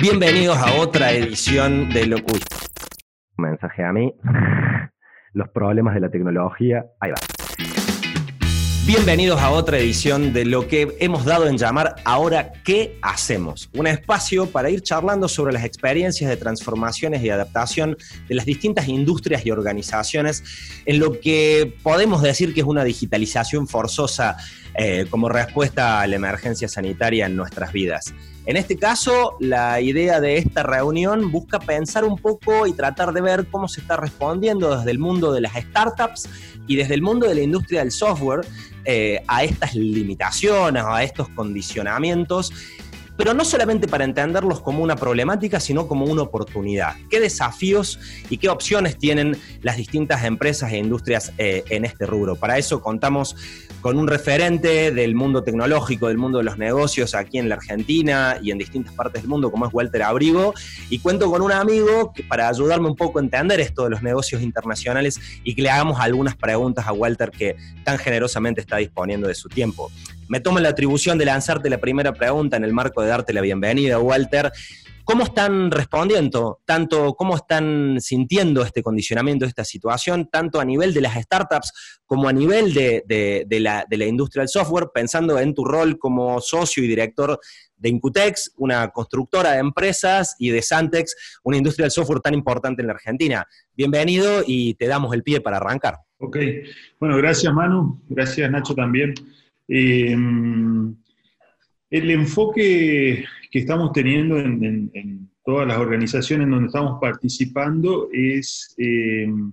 Bienvenidos 0.00 0.56
a 0.58 0.76
otra 0.76 1.10
edición 1.10 1.88
de 1.88 2.06
Locuy. 2.06 2.38
Mensaje 3.36 3.82
a 3.82 3.92
mí. 3.92 4.14
Los 5.32 5.48
problemas 5.48 5.94
de 5.94 6.00
la 6.00 6.08
tecnología. 6.08 6.86
Ahí 7.00 7.10
va. 7.10 7.16
Bienvenidos 8.86 9.40
a 9.40 9.50
otra 9.50 9.78
edición 9.78 10.32
de 10.32 10.44
lo 10.44 10.68
que 10.68 10.96
hemos 11.00 11.24
dado 11.24 11.48
en 11.48 11.58
llamar 11.58 11.96
Ahora 12.04 12.52
qué 12.64 12.96
hacemos. 13.02 13.70
Un 13.74 13.88
espacio 13.88 14.46
para 14.46 14.70
ir 14.70 14.82
charlando 14.82 15.26
sobre 15.26 15.52
las 15.52 15.64
experiencias 15.64 16.30
de 16.30 16.36
transformaciones 16.36 17.20
y 17.24 17.30
adaptación 17.30 17.96
de 18.28 18.34
las 18.36 18.46
distintas 18.46 18.86
industrias 18.86 19.44
y 19.44 19.50
organizaciones 19.50 20.44
en 20.86 21.00
lo 21.00 21.18
que 21.18 21.76
podemos 21.82 22.22
decir 22.22 22.54
que 22.54 22.60
es 22.60 22.66
una 22.66 22.84
digitalización 22.84 23.66
forzosa 23.66 24.36
eh, 24.74 25.06
como 25.10 25.28
respuesta 25.28 26.00
a 26.00 26.06
la 26.06 26.14
emergencia 26.14 26.68
sanitaria 26.68 27.26
en 27.26 27.34
nuestras 27.34 27.72
vidas. 27.72 28.14
En 28.48 28.56
este 28.56 28.78
caso, 28.78 29.36
la 29.40 29.78
idea 29.82 30.20
de 30.20 30.38
esta 30.38 30.62
reunión 30.62 31.30
busca 31.30 31.58
pensar 31.58 32.06
un 32.06 32.16
poco 32.16 32.66
y 32.66 32.72
tratar 32.72 33.12
de 33.12 33.20
ver 33.20 33.46
cómo 33.50 33.68
se 33.68 33.82
está 33.82 33.98
respondiendo 33.98 34.74
desde 34.74 34.90
el 34.90 34.98
mundo 34.98 35.34
de 35.34 35.42
las 35.42 35.52
startups 35.52 36.30
y 36.66 36.76
desde 36.76 36.94
el 36.94 37.02
mundo 37.02 37.28
de 37.28 37.34
la 37.34 37.42
industria 37.42 37.80
del 37.80 37.90
software 37.90 38.46
eh, 38.86 39.22
a 39.28 39.44
estas 39.44 39.74
limitaciones, 39.74 40.82
a 40.82 41.02
estos 41.02 41.28
condicionamientos 41.28 42.50
pero 43.18 43.34
no 43.34 43.44
solamente 43.44 43.88
para 43.88 44.04
entenderlos 44.04 44.60
como 44.60 44.80
una 44.80 44.94
problemática, 44.94 45.58
sino 45.58 45.88
como 45.88 46.04
una 46.04 46.22
oportunidad. 46.22 46.94
¿Qué 47.10 47.18
desafíos 47.18 47.98
y 48.30 48.38
qué 48.38 48.48
opciones 48.48 48.96
tienen 48.96 49.36
las 49.60 49.76
distintas 49.76 50.22
empresas 50.22 50.70
e 50.70 50.78
industrias 50.78 51.32
eh, 51.36 51.64
en 51.68 51.84
este 51.84 52.06
rubro? 52.06 52.36
Para 52.36 52.58
eso 52.58 52.80
contamos 52.80 53.34
con 53.80 53.98
un 53.98 54.06
referente 54.06 54.90
del 54.92 55.14
mundo 55.14 55.42
tecnológico, 55.42 56.08
del 56.08 56.18
mundo 56.18 56.38
de 56.38 56.44
los 56.44 56.58
negocios 56.58 57.14
aquí 57.14 57.38
en 57.38 57.48
la 57.48 57.56
Argentina 57.56 58.38
y 58.42 58.50
en 58.50 58.58
distintas 58.58 58.94
partes 58.94 59.22
del 59.22 59.28
mundo, 59.28 59.50
como 59.50 59.66
es 59.66 59.72
Walter 59.72 60.02
Abrigo, 60.02 60.54
y 60.90 60.98
cuento 60.98 61.30
con 61.30 61.42
un 61.42 61.52
amigo 61.52 62.12
para 62.28 62.48
ayudarme 62.48 62.88
un 62.88 62.96
poco 62.96 63.18
a 63.18 63.22
entender 63.22 63.60
esto 63.60 63.84
de 63.84 63.90
los 63.90 64.02
negocios 64.02 64.42
internacionales 64.42 65.20
y 65.44 65.54
que 65.54 65.62
le 65.62 65.70
hagamos 65.70 66.00
algunas 66.00 66.36
preguntas 66.36 66.86
a 66.86 66.92
Walter 66.92 67.30
que 67.30 67.56
tan 67.84 67.98
generosamente 67.98 68.60
está 68.60 68.76
disponiendo 68.78 69.28
de 69.28 69.34
su 69.34 69.48
tiempo 69.48 69.90
me 70.28 70.40
tomo 70.40 70.60
la 70.60 70.68
atribución 70.68 71.18
de 71.18 71.24
lanzarte 71.24 71.70
la 71.70 71.78
primera 71.78 72.12
pregunta 72.12 72.56
en 72.56 72.64
el 72.64 72.72
marco 72.72 73.02
de 73.02 73.08
darte 73.08 73.32
la 73.32 73.40
bienvenida, 73.40 73.98
Walter. 73.98 74.52
¿Cómo 75.10 75.24
están 75.24 75.70
respondiendo, 75.70 76.60
tanto 76.66 77.14
cómo 77.14 77.34
están 77.34 77.96
sintiendo 77.98 78.62
este 78.62 78.82
condicionamiento, 78.82 79.46
esta 79.46 79.64
situación, 79.64 80.28
tanto 80.30 80.60
a 80.60 80.66
nivel 80.66 80.92
de 80.92 81.00
las 81.00 81.14
startups 81.14 82.02
como 82.04 82.28
a 82.28 82.32
nivel 82.34 82.74
de, 82.74 83.46
la, 83.48 83.86
de 83.88 84.06
industria 84.06 84.42
del 84.42 84.50
software, 84.50 84.90
pensando 84.92 85.38
en 85.38 85.54
tu 85.54 85.64
rol 85.64 85.98
como 85.98 86.42
socio 86.42 86.84
y 86.84 86.88
director 86.88 87.40
de 87.74 87.88
Incutex, 87.88 88.52
una 88.58 88.90
constructora 88.90 89.52
de 89.52 89.60
empresas, 89.60 90.36
y 90.38 90.50
de 90.50 90.60
Santex, 90.60 91.40
una 91.42 91.56
industria 91.56 91.84
del 91.84 91.92
software 91.92 92.20
tan 92.20 92.34
importante 92.34 92.82
en 92.82 92.88
la 92.88 92.92
Argentina? 92.92 93.46
Bienvenido 93.74 94.42
y 94.46 94.74
te 94.74 94.88
damos 94.88 95.14
el 95.14 95.22
pie 95.22 95.40
para 95.40 95.56
arrancar. 95.56 95.94
Ok, 96.18 96.36
bueno, 97.00 97.16
gracias 97.16 97.50
Manu, 97.54 97.98
gracias 98.10 98.50
Nacho 98.50 98.74
también. 98.74 99.14
Em, 99.68 100.94
el 101.88 102.10
enfoque 102.10 103.24
que 103.50 103.60
estamos 103.60 103.92
teniendo 103.92 104.38
en, 104.38 105.30
todas 105.44 105.66
las 105.66 105.78
organizaciones 105.78 106.48
donde 106.48 106.66
estamos 106.66 107.00
participando 107.00 108.10
es 108.12 108.74
em, 108.76 109.50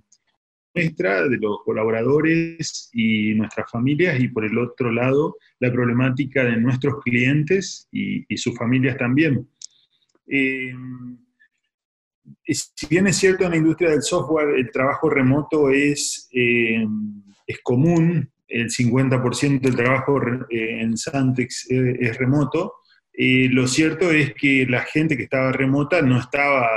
nuestra, 0.74 1.26
de 1.30 1.38
los 1.38 1.60
colaboradores 1.64 2.90
y 2.92 3.34
nuestras 3.36 3.72
familias, 3.72 4.20
y 4.20 4.28
por 4.28 4.44
el 4.44 4.58
otro 4.58 4.92
lado, 4.92 5.38
la 5.60 5.72
problemática 5.72 6.44
de 6.44 6.58
nuestros 6.58 7.02
clientes 7.02 7.88
y, 7.92 8.26
sus 8.36 8.58
familias 8.58 8.98
también. 8.98 9.48
Em, 10.28 11.18
si 12.46 12.88
bien 12.88 13.08
es 13.08 13.16
cierto 13.16 13.46
en 13.46 13.52
la 13.52 13.58
industria 13.58 13.92
del 13.92 14.02
software 14.02 14.58
el 14.58 14.72
trabajo 14.72 15.10
remoto 15.10 15.70
es, 15.70 16.28
es 16.32 17.60
común, 17.64 18.30
el 18.48 18.70
50% 18.70 19.62
del 19.62 19.76
trabajo 19.76 20.22
eh, 20.50 20.82
en 20.82 20.98
Santex 20.98 21.70
eh, 21.72 21.98
es 22.00 22.18
remoto. 22.18 22.74
Lo 23.18 23.68
cierto 23.68 24.12
es 24.12 24.34
que 24.34 24.66
la 24.68 24.82
gente 24.82 25.16
que 25.16 25.24
estaba 25.24 25.52
remota 25.52 26.02
no 26.02 26.20
estaba 26.20 26.70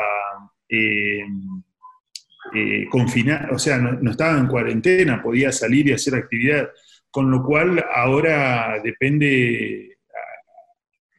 eh, 2.54 2.86
confinada, 2.90 3.50
o 3.52 3.58
sea, 3.58 3.78
no, 3.78 4.10
estaba 4.10 4.38
en 4.38 4.46
cuarentena, 4.46 5.22
podía 5.22 5.52
salir 5.52 5.88
y 5.88 5.92
hacer 5.92 6.14
actividad, 6.14 6.70
con 7.10 7.30
lo 7.30 7.42
cual 7.42 7.84
ahora 7.94 8.80
depende, 8.82 9.98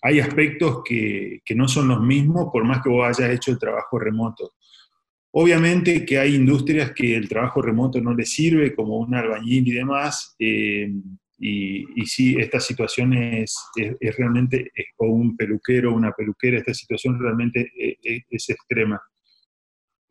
hay 0.01 0.19
aspectos 0.19 0.81
que, 0.83 1.41
no 1.55 1.67
son 1.67 1.89
los 1.89 2.01
mismos 2.01 2.49
por 2.51 2.63
más 2.63 2.81
que 2.81 2.89
vos 2.89 3.05
hayas 3.05 3.31
hecho 3.31 3.51
el 3.51 3.59
trabajo 3.59 3.99
remoto. 3.99 4.53
Obviamente 5.31 6.03
que 6.03 6.17
hay 6.17 6.33
industrias 6.33 6.93
que 6.93 7.15
el 7.15 7.29
trabajo 7.29 7.61
remoto 7.61 8.01
no 8.01 8.15
les 8.15 8.31
sirve, 8.31 8.73
como 8.73 8.97
un 8.97 9.13
albañil 9.13 9.67
y 9.67 9.71
demás, 9.71 10.35
eh, 10.39 10.91
y, 11.39 12.01
y, 12.01 12.05
sí, 12.05 12.35
esta 12.37 12.59
situación 12.59 13.13
es, 13.13 13.55
realmente, 14.17 14.71
o 14.97 15.07
un 15.07 15.37
peluquero, 15.37 15.93
una 15.93 16.11
peluquera, 16.11 16.57
esta 16.57 16.73
situación 16.73 17.19
realmente 17.19 17.71
es, 17.77 17.97
eh, 18.03 18.25
es, 18.29 18.49
extrema. 18.49 19.01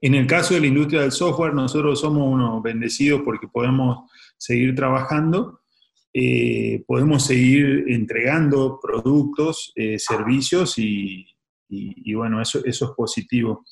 En 0.00 0.14
el 0.14 0.26
caso 0.26 0.54
de 0.54 0.60
la 0.60 0.66
industria 0.68 1.02
del 1.02 1.12
software, 1.12 1.54
nosotros 1.54 2.00
somos 2.00 2.32
unos 2.32 2.62
bendecidos 2.62 3.22
porque 3.24 3.48
podemos 3.48 4.10
seguir 4.38 4.74
trabajando, 4.74 5.60
eh, 6.14 6.82
podemos 6.86 7.26
seguir 7.26 7.84
entregando 7.88 8.80
productos, 8.80 9.72
servicios 9.98 10.78
y, 10.78 11.26
y, 11.68 12.14
bueno, 12.14 12.40
eso, 12.40 12.64
eso 12.64 12.86
es 12.86 12.90
positivo. 12.96 13.64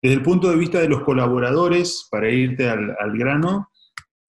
Desde 0.00 0.16
el 0.16 0.22
punto 0.22 0.50
de 0.50 0.56
vista 0.56 0.80
de 0.80 0.88
los 0.88 1.02
colaboradores, 1.02 2.08
para 2.10 2.30
irte 2.30 2.68
al, 2.68 3.16
grano, 3.16 3.68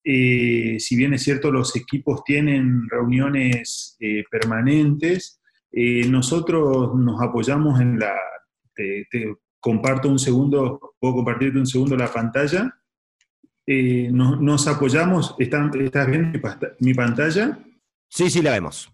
eh, 0.03 0.77
si 0.79 0.95
bien 0.95 1.13
es 1.13 1.23
cierto 1.23 1.51
los 1.51 1.75
equipos 1.75 2.23
tienen 2.23 2.89
reuniones 2.89 3.95
eh, 3.99 4.23
permanentes, 4.29 5.41
eh, 5.71 6.07
nosotros 6.07 6.95
nos 6.95 7.21
apoyamos 7.21 7.79
en 7.79 7.99
la... 7.99 8.13
Te, 8.75 9.07
comparto 9.59 10.09
un 10.09 10.19
segundo, 10.19 10.95
puedo 10.99 11.15
compartirte 11.15 11.57
un 11.57 11.65
segundo 11.65 11.95
la 11.95 12.11
pantalla. 12.11 12.75
Nos, 13.65 14.67
apoyamos, 14.67 15.35
¿estás 15.39 16.07
viendo 16.07 16.37
mi, 16.79 16.93
pantalla? 16.93 17.59
Sí, 18.09 18.29
sí, 18.29 18.41
la 18.41 18.51
vemos. 18.51 18.91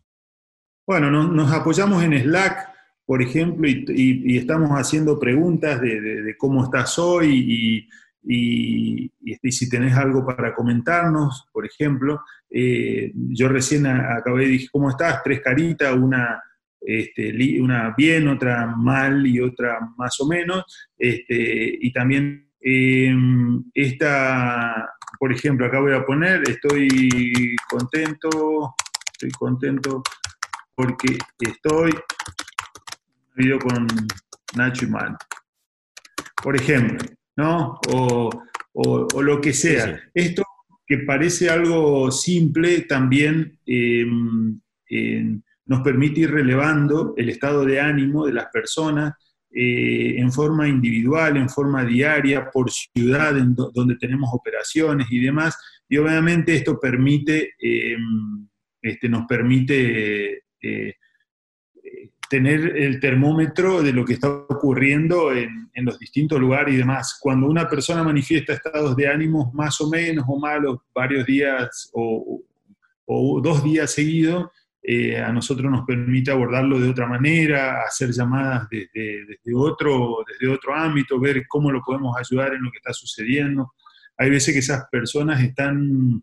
Bueno, 0.86 1.10
nos 1.10 1.52
apoyamos 1.52 2.04
en 2.04 2.22
Slack 2.22 2.70
por 3.10 3.24
ejemplo, 3.24 3.68
y, 3.68 4.38
estamos 4.38 4.70
haciendo 4.70 5.18
preguntas 5.18 5.82
de, 5.82 6.36
cómo 6.38 6.64
estás 6.64 7.00
hoy 7.00 7.28
y, 7.28 7.90
si 8.22 9.70
tenés 9.70 9.96
algo 9.96 10.26
para 10.26 10.54
comentarnos, 10.54 11.48
por 11.52 11.66
ejemplo. 11.66 12.22
Eh, 12.50 13.12
yo 13.14 13.50
recién 13.50 13.86
acabé 13.88 14.46
de 14.46 14.52
decir, 14.52 14.70
¿cómo 14.72 14.90
estás? 14.90 15.22
Tres 15.24 15.42
caritas, 15.42 15.96
una, 15.96 16.42
este, 16.82 17.62
una 17.62 17.94
bien, 17.98 18.28
otra 18.28 18.68
mal 18.68 19.26
y 19.26 19.40
otra 19.40 19.80
más 19.98 20.20
o 20.20 20.28
menos. 20.28 20.64
Este, 20.98 21.78
y 21.82 21.92
también 21.92 22.52
em, 22.62 23.64
esta, 23.74 24.90
por 25.20 25.32
ejemplo, 25.32 25.66
acá 25.66 25.80
voy 25.80 25.94
a 25.94 26.06
poner, 26.06 26.42
estoy 26.48 27.56
contento, 27.70 28.76
estoy 29.12 29.32
contento 29.32 30.02
porque 30.76 31.18
estoy 31.40 31.92
video 33.36 33.60
con 33.60 33.88
Nacho 34.56 34.86
y 34.86 34.90
Manu. 34.90 35.18
Por 36.42 36.56
ejemplo, 36.56 36.98
¿no? 37.40 37.80
O, 37.88 38.30
lo 39.22 39.42
que 39.42 39.54
sea. 39.54 40.00
Esto 40.14 40.44
que 40.86 41.00
parece 41.00 41.50
algo 41.50 42.12
simple 42.12 42.82
también 42.82 43.58
em, 43.66 44.60
nos 45.66 45.82
permite 45.82 46.22
ir 46.22 46.32
relevando 46.32 47.14
el 47.18 47.30
estado 47.30 47.66
de 47.66 47.80
ánimo 47.80 48.26
de 48.26 48.34
las 48.34 48.48
personas 48.48 49.14
eh, 49.52 50.16
en 50.18 50.32
forma 50.32 50.68
individual, 50.68 51.38
en 51.38 51.50
forma 51.50 51.84
diaria, 51.84 52.50
por 52.52 52.70
ciudad, 52.72 53.38
en 53.38 53.56
donde 53.56 53.96
tenemos 53.96 54.30
operaciones 54.34 55.08
y 55.10 55.20
demás. 55.20 55.58
Y 55.88 55.98
obviamente 55.98 56.56
esto 56.56 56.80
permite, 56.80 57.54
em, 57.60 58.48
este, 58.82 59.10
nos 59.10 59.26
permite 59.26 60.44
eh, 60.62 60.96
tener 62.30 62.78
el 62.78 63.00
termómetro 63.00 63.82
de 63.82 63.92
lo 63.92 64.06
que 64.06 64.14
está 64.14 64.30
ocurriendo 64.30 65.34
en, 65.34 65.68
los 65.82 65.98
distintos 65.98 66.38
lugares 66.38 66.74
y 66.74 66.78
demás. 66.78 67.18
Cuando 67.22 67.48
una 67.48 67.70
persona 67.70 68.04
manifiesta 68.04 68.52
estados 68.52 68.98
de 68.98 69.08
ánimos 69.08 69.54
más 69.54 69.80
o 69.80 69.90
menos 69.90 70.26
o 70.28 70.38
malos 70.38 70.80
varios 70.94 71.26
días 71.26 71.90
o, 71.94 72.42
dos 73.42 73.64
días 73.64 73.90
seguidos, 73.90 74.48
eh, 74.84 75.18
a 75.18 75.32
nosotros 75.32 75.72
nos 75.72 75.86
permite 75.86 76.32
abordarlo 76.32 76.80
de 76.80 76.90
otra 76.90 77.08
manera, 77.08 77.82
hacer 77.84 78.12
llamadas 78.12 78.68
desde, 78.70 79.26
desde, 79.26 79.56
otro, 79.56 80.18
desde 80.28 80.54
otro 80.54 80.76
ámbito, 80.76 81.18
ver 81.18 81.46
cómo 81.48 81.72
lo 81.72 81.82
podemos 81.82 82.14
ayudar 82.18 82.54
en 82.54 82.64
lo 82.64 82.72
que 82.72 82.78
está 82.78 82.92
sucediendo. 82.92 83.74
Hay 84.18 84.30
veces 84.30 84.54
que 84.54 84.60
esas 84.60 84.84
personas 84.92 85.42
están 85.42 86.22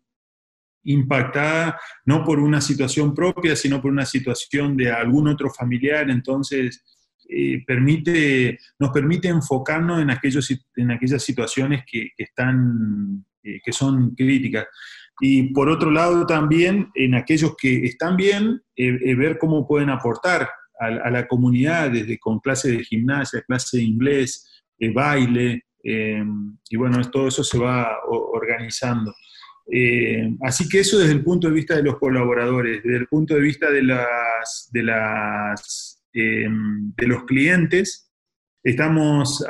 impactada 0.87 1.79
no 2.05 2.25
por 2.25 2.39
una 2.39 2.61
situación 2.61 3.15
propia, 3.15 3.55
sino 3.57 3.81
por 3.81 3.91
una 3.91 4.07
situación 4.07 4.77
de 4.77 4.91
algún 4.91 5.29
otro 5.29 5.51
familiar, 5.51 6.11
entonces 6.11 6.85
eh, 7.29 7.63
permite, 7.67 8.59
nos 8.79 8.91
permite 8.91 9.29
enfocarnos 9.29 10.01
en, 10.01 10.11
aquellos, 10.11 10.49
en 10.77 10.91
aquellas 10.91 11.23
situaciones 11.23 11.85
que, 11.91 12.11
están, 12.17 13.25
eh, 13.43 13.61
que 13.65 13.73
son 13.73 14.15
críticas. 14.15 14.67
Y 15.21 15.55
por 15.55 15.69
otro 15.69 15.91
lado 15.91 16.27
también 16.27 16.91
en 16.95 17.15
aquellos 17.15 17.57
que 17.57 17.85
están 17.87 18.17
bien, 18.17 18.63
ver 18.77 19.39
cómo 19.39 19.67
pueden 19.67 19.89
aportar 19.89 20.47
a, 20.79 21.11
la 21.11 21.27
comunidad, 21.27 21.91
desde 21.91 22.19
con 22.19 22.39
clase 22.39 22.71
de 22.71 22.85
gimnasia, 22.85 23.41
clase 23.41 23.79
de 23.79 23.85
inglés, 23.85 24.63
baile, 24.93 25.65
y 25.83 26.77
bueno, 26.77 27.01
todo 27.11 27.29
eso 27.29 27.45
se 27.45 27.59
va 27.59 27.97
organizando. 28.09 29.15
Eh, 29.71 30.31
así 30.43 30.69
que 30.69 30.81
eso 30.81 30.99
desde 30.99 31.13
el 31.13 31.25
punto 31.25 31.49
de 31.49 31.55
vista 31.55 31.75
de 31.75 31.83
los 31.83 31.99
colaboradores, 31.99 32.83
desde 32.83 32.99
el 32.99 33.09
punto 33.09 33.35
de 33.35 33.41
vista 33.41 33.71
de, 33.71 33.83
las, 33.83 34.71
de, 34.73 34.83
las, 34.83 36.03
eh, 36.13 36.49
de 36.49 37.07
los 37.07 37.25
clientes, 37.25 38.13
estamos, 38.63 39.45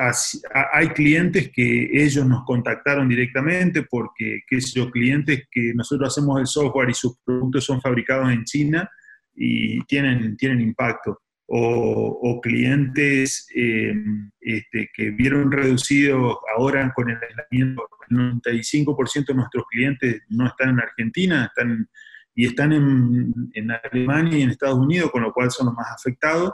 hay 0.73 0.89
clientes 0.89 1.51
que 1.51 1.89
ellos 1.91 2.25
nos 2.25 2.43
contactaron 2.45 3.07
directamente 3.09 3.83
porque, 3.83 4.41
qué 4.47 4.61
sé 4.61 4.79
yo, 4.79 4.91
clientes 4.91 5.47
que 5.51 5.73
nosotros 5.75 6.09
hacemos 6.09 6.39
el 6.39 6.47
software 6.47 6.89
y 6.89 6.93
sus 6.93 7.17
productos 7.23 7.65
son 7.65 7.81
fabricados 7.81 8.31
en 8.31 8.43
China 8.43 8.89
y 9.35 9.83
tienen, 9.85 10.35
tienen 10.37 10.61
impacto 10.61 11.21
o, 11.49 12.41
clientes 12.41 13.47
eh, 13.55 13.93
este, 14.41 14.89
que 14.93 15.11
vieron 15.11 15.51
reducido 15.51 16.39
ahora 16.55 16.91
con 16.93 17.09
el 17.09 17.17
aislamiento, 17.17 17.87
el 18.09 18.17
95% 18.17 19.27
de 19.27 19.33
nuestros 19.33 19.65
clientes 19.69 20.21
no 20.29 20.47
están 20.47 20.69
en 20.69 20.79
Argentina, 20.79 21.45
están 21.45 21.89
y 22.35 22.45
están 22.45 22.71
en, 22.71 23.33
en, 23.53 23.71
Alemania 23.71 24.37
y 24.37 24.41
en 24.43 24.51
Estados 24.51 24.77
Unidos, 24.77 25.09
con 25.09 25.23
lo 25.23 25.33
cual 25.33 25.49
son 25.49 25.67
los 25.67 25.75
más 25.75 25.87
afectados, 25.91 26.51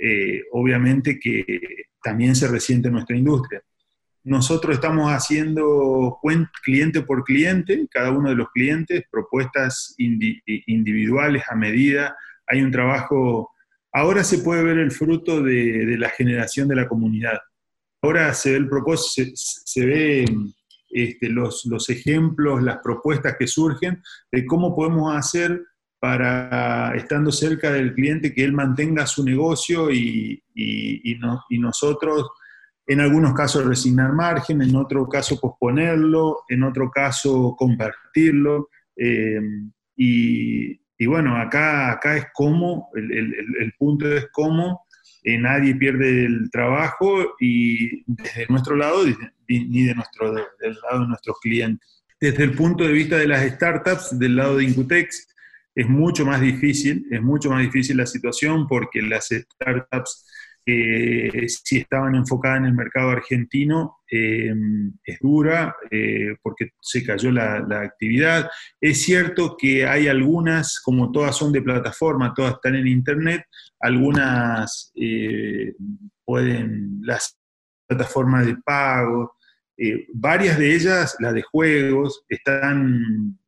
eh, 0.00 0.42
obviamente 0.52 1.18
que 1.18 1.42
también 2.00 2.36
se 2.36 2.46
resiente 2.46 2.92
nuestra 2.92 3.16
industria. 3.16 3.60
Nosotros 4.22 4.76
estamos 4.76 5.10
haciendo 5.10 6.20
cliente 6.62 7.02
por 7.02 7.24
cliente, 7.24 7.88
cada 7.90 8.12
uno 8.12 8.30
de 8.30 8.36
los 8.36 8.50
clientes, 8.50 9.02
propuestas 9.10 9.94
individuales 9.98 11.42
a 11.48 11.56
medida. 11.56 12.16
Hay 12.46 12.62
un 12.62 12.70
trabajo 12.70 13.50
Ahora 13.96 14.22
se 14.24 14.40
puede 14.40 14.62
ver 14.62 14.76
el 14.76 14.90
fruto 14.90 15.42
de, 15.42 15.96
la 15.98 16.10
generación 16.10 16.68
de 16.68 16.76
la 16.76 16.86
comunidad. 16.86 17.38
Ahora 18.02 18.34
se 18.34 18.50
ve 18.50 18.58
el 18.58 18.68
propósito, 18.68 19.32
se, 19.34 19.86
ve 19.86 20.26
este, 20.90 21.30
los, 21.30 21.88
ejemplos, 21.88 22.62
las 22.62 22.80
propuestas 22.84 23.36
que 23.38 23.46
surgen 23.46 24.02
de 24.30 24.44
cómo 24.44 24.76
podemos 24.76 25.16
hacer 25.16 25.62
para, 25.98 26.94
estando 26.94 27.32
cerca 27.32 27.72
del 27.72 27.94
cliente, 27.94 28.34
que 28.34 28.44
él 28.44 28.52
mantenga 28.52 29.06
su 29.06 29.24
negocio 29.24 29.90
y, 29.90 30.42
nosotros, 31.58 32.28
en 32.86 33.00
algunos 33.00 33.32
casos, 33.32 33.64
resignar 33.64 34.12
margen, 34.12 34.60
en 34.60 34.76
otro 34.76 35.08
caso, 35.08 35.40
posponerlo, 35.40 36.40
en 36.50 36.64
otro 36.64 36.90
caso, 36.90 37.56
compartirlo. 37.58 38.68
Eh, 38.94 39.40
y, 39.96 40.85
y 40.98 41.06
bueno, 41.06 41.36
acá, 41.36 41.92
acá 41.92 42.16
es 42.16 42.26
cómo, 42.32 42.90
el, 42.94 43.72
punto 43.78 44.10
es 44.10 44.28
cómo 44.32 44.86
eh, 45.22 45.38
nadie 45.38 45.74
pierde 45.74 46.24
el 46.24 46.50
trabajo 46.50 47.34
y 47.38 48.02
desde 48.06 48.46
nuestro 48.48 48.76
lado 48.76 49.04
ni 49.48 49.84
de 49.84 49.94
nuestro, 49.94 50.32
del 50.32 50.78
lado 50.88 51.02
de 51.02 51.08
nuestros 51.08 51.38
clientes. 51.40 52.04
Desde 52.18 52.44
el 52.44 52.52
punto 52.52 52.84
de 52.84 52.92
vista 52.92 53.16
de 53.18 53.28
las 53.28 53.44
startups, 53.46 54.18
del 54.18 54.36
lado 54.36 54.56
de 54.56 54.64
Incutex, 54.64 55.28
es 55.74 55.88
mucho 55.88 56.24
más 56.24 56.40
difícil, 56.40 57.06
es 57.10 57.20
mucho 57.20 57.50
más 57.50 57.60
difícil 57.60 57.98
la 57.98 58.06
situación 58.06 58.66
porque 58.66 59.02
las 59.02 59.28
startups 59.28 60.24
eh, 60.68 61.46
si 61.48 61.78
estaban 61.78 62.16
enfocadas 62.16 62.58
en 62.58 62.64
el 62.66 62.74
mercado 62.74 63.10
argentino, 63.10 63.95
eh, 64.10 64.54
es 65.04 65.18
dura 65.20 65.74
eh, 65.90 66.36
porque 66.42 66.70
se 66.80 67.04
cayó 67.04 67.30
la, 67.30 67.66
actividad. 67.80 68.48
Es 68.80 69.02
cierto 69.02 69.56
que 69.56 69.86
hay 69.86 70.08
algunas, 70.08 70.80
como 70.80 71.10
todas 71.10 71.36
son 71.36 71.52
de 71.52 71.62
plataforma, 71.62 72.34
todas 72.34 72.54
están 72.54 72.76
en 72.76 72.86
Internet, 72.86 73.44
algunas 73.80 74.92
pueden, 76.24 77.00
las 77.02 77.38
plataformas 77.86 78.46
de 78.46 78.56
pago, 78.64 79.34
varias 80.14 80.58
de 80.58 80.74
ellas, 80.74 81.16
las 81.20 81.34
de 81.34 81.42
juegos, 81.42 82.24
están, 82.28 83.38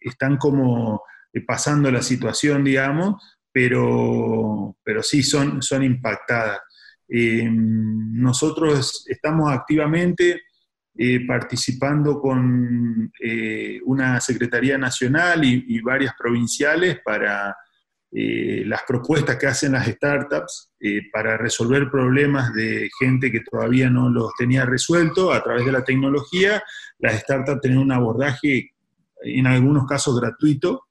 están 0.00 0.36
como 0.36 1.02
pasando 1.46 1.90
la 1.90 2.02
situación, 2.02 2.64
digamos, 2.64 3.22
pero, 3.52 4.76
pero 4.82 5.02
sí 5.02 5.22
son, 5.22 5.62
son 5.62 5.82
impactadas. 5.82 6.60
Eh, 7.14 7.46
nosotros 7.46 9.04
estamos 9.06 9.52
activamente 9.52 10.44
eh, 10.96 11.26
participando 11.26 12.18
con 12.18 13.12
eh, 13.20 13.80
una 13.84 14.18
Secretaría 14.18 14.78
Nacional 14.78 15.44
y, 15.44 15.78
varias 15.82 16.14
provinciales 16.18 17.00
para 17.04 17.54
las 18.14 18.82
propuestas 18.86 19.36
que 19.38 19.46
hacen 19.46 19.72
las 19.72 19.86
startups 19.86 20.70
para 21.10 21.38
resolver 21.38 21.90
problemas 21.90 22.52
de 22.52 22.90
gente 23.00 23.32
que 23.32 23.40
todavía 23.40 23.88
no 23.88 24.10
los 24.10 24.34
tenía 24.36 24.66
resuelto 24.66 25.32
a 25.32 25.42
través 25.42 25.64
de 25.64 25.72
la 25.72 25.82
tecnología. 25.82 26.62
Las 26.98 27.20
startups 27.20 27.62
tienen 27.62 27.78
un 27.78 27.90
abordaje, 27.90 28.72
en 29.22 29.46
algunos 29.46 29.86
casos, 29.86 30.20
gratuito. 30.20 30.88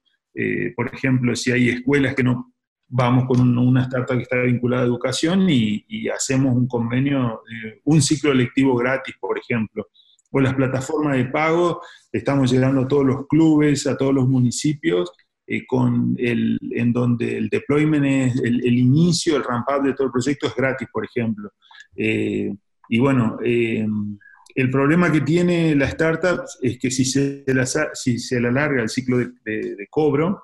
por 0.75 0.87
ejemplo, 0.91 1.35
si 1.35 1.51
hay 1.51 1.69
escuelas 1.69 2.15
que 2.15 2.23
no 2.23 2.50
vamos 2.91 3.25
con 3.25 3.57
una 3.57 3.83
startup 3.83 4.17
que 4.17 4.23
está 4.23 4.37
vinculada 4.41 4.83
a 4.83 4.85
educación 4.85 5.49
y, 5.49 6.09
hacemos 6.09 6.55
un 6.55 6.67
convenio, 6.67 7.41
eh, 7.49 7.79
un 7.85 8.01
ciclo 8.01 8.33
lectivo 8.33 8.75
gratis, 8.75 9.15
por 9.19 9.39
ejemplo. 9.39 9.87
O 10.31 10.39
las 10.39 10.53
plataformas 10.53 11.17
de 11.17 11.25
pago, 11.25 11.81
estamos 12.11 12.51
llegando 12.51 12.81
a 12.81 12.87
todos 12.87 13.05
los 13.05 13.27
clubes, 13.27 13.87
a 13.87 13.97
todos 13.97 14.13
los 14.13 14.27
municipios, 14.27 15.11
eh, 15.47 15.65
con 15.65 16.15
el, 16.17 16.59
en 16.71 16.91
donde 16.91 17.37
el 17.37 17.49
deployment 17.49 18.05
es, 18.05 18.41
el, 18.43 18.77
inicio, 18.77 19.37
el 19.37 19.43
ramp 19.43 19.67
de 19.83 19.93
todo 19.93 20.07
el 20.07 20.13
proyecto 20.13 20.47
es 20.47 20.55
gratis, 20.55 20.87
por 20.91 21.05
ejemplo. 21.05 21.49
Eh, 21.95 22.53
y 22.89 22.99
bueno, 22.99 23.37
el 23.41 24.69
problema 24.69 25.09
que 25.09 25.21
tiene 25.21 25.75
la 25.75 25.85
startup 25.85 26.41
es 26.61 26.77
que 26.77 26.91
si 26.91 27.05
se, 27.05 27.45
la, 27.47 27.65
si 27.65 28.19
se 28.19 28.37
alarga 28.37 28.81
el 28.81 28.89
ciclo 28.89 29.17
de, 29.17 29.31
de 29.45 29.87
cobro, 29.89 30.43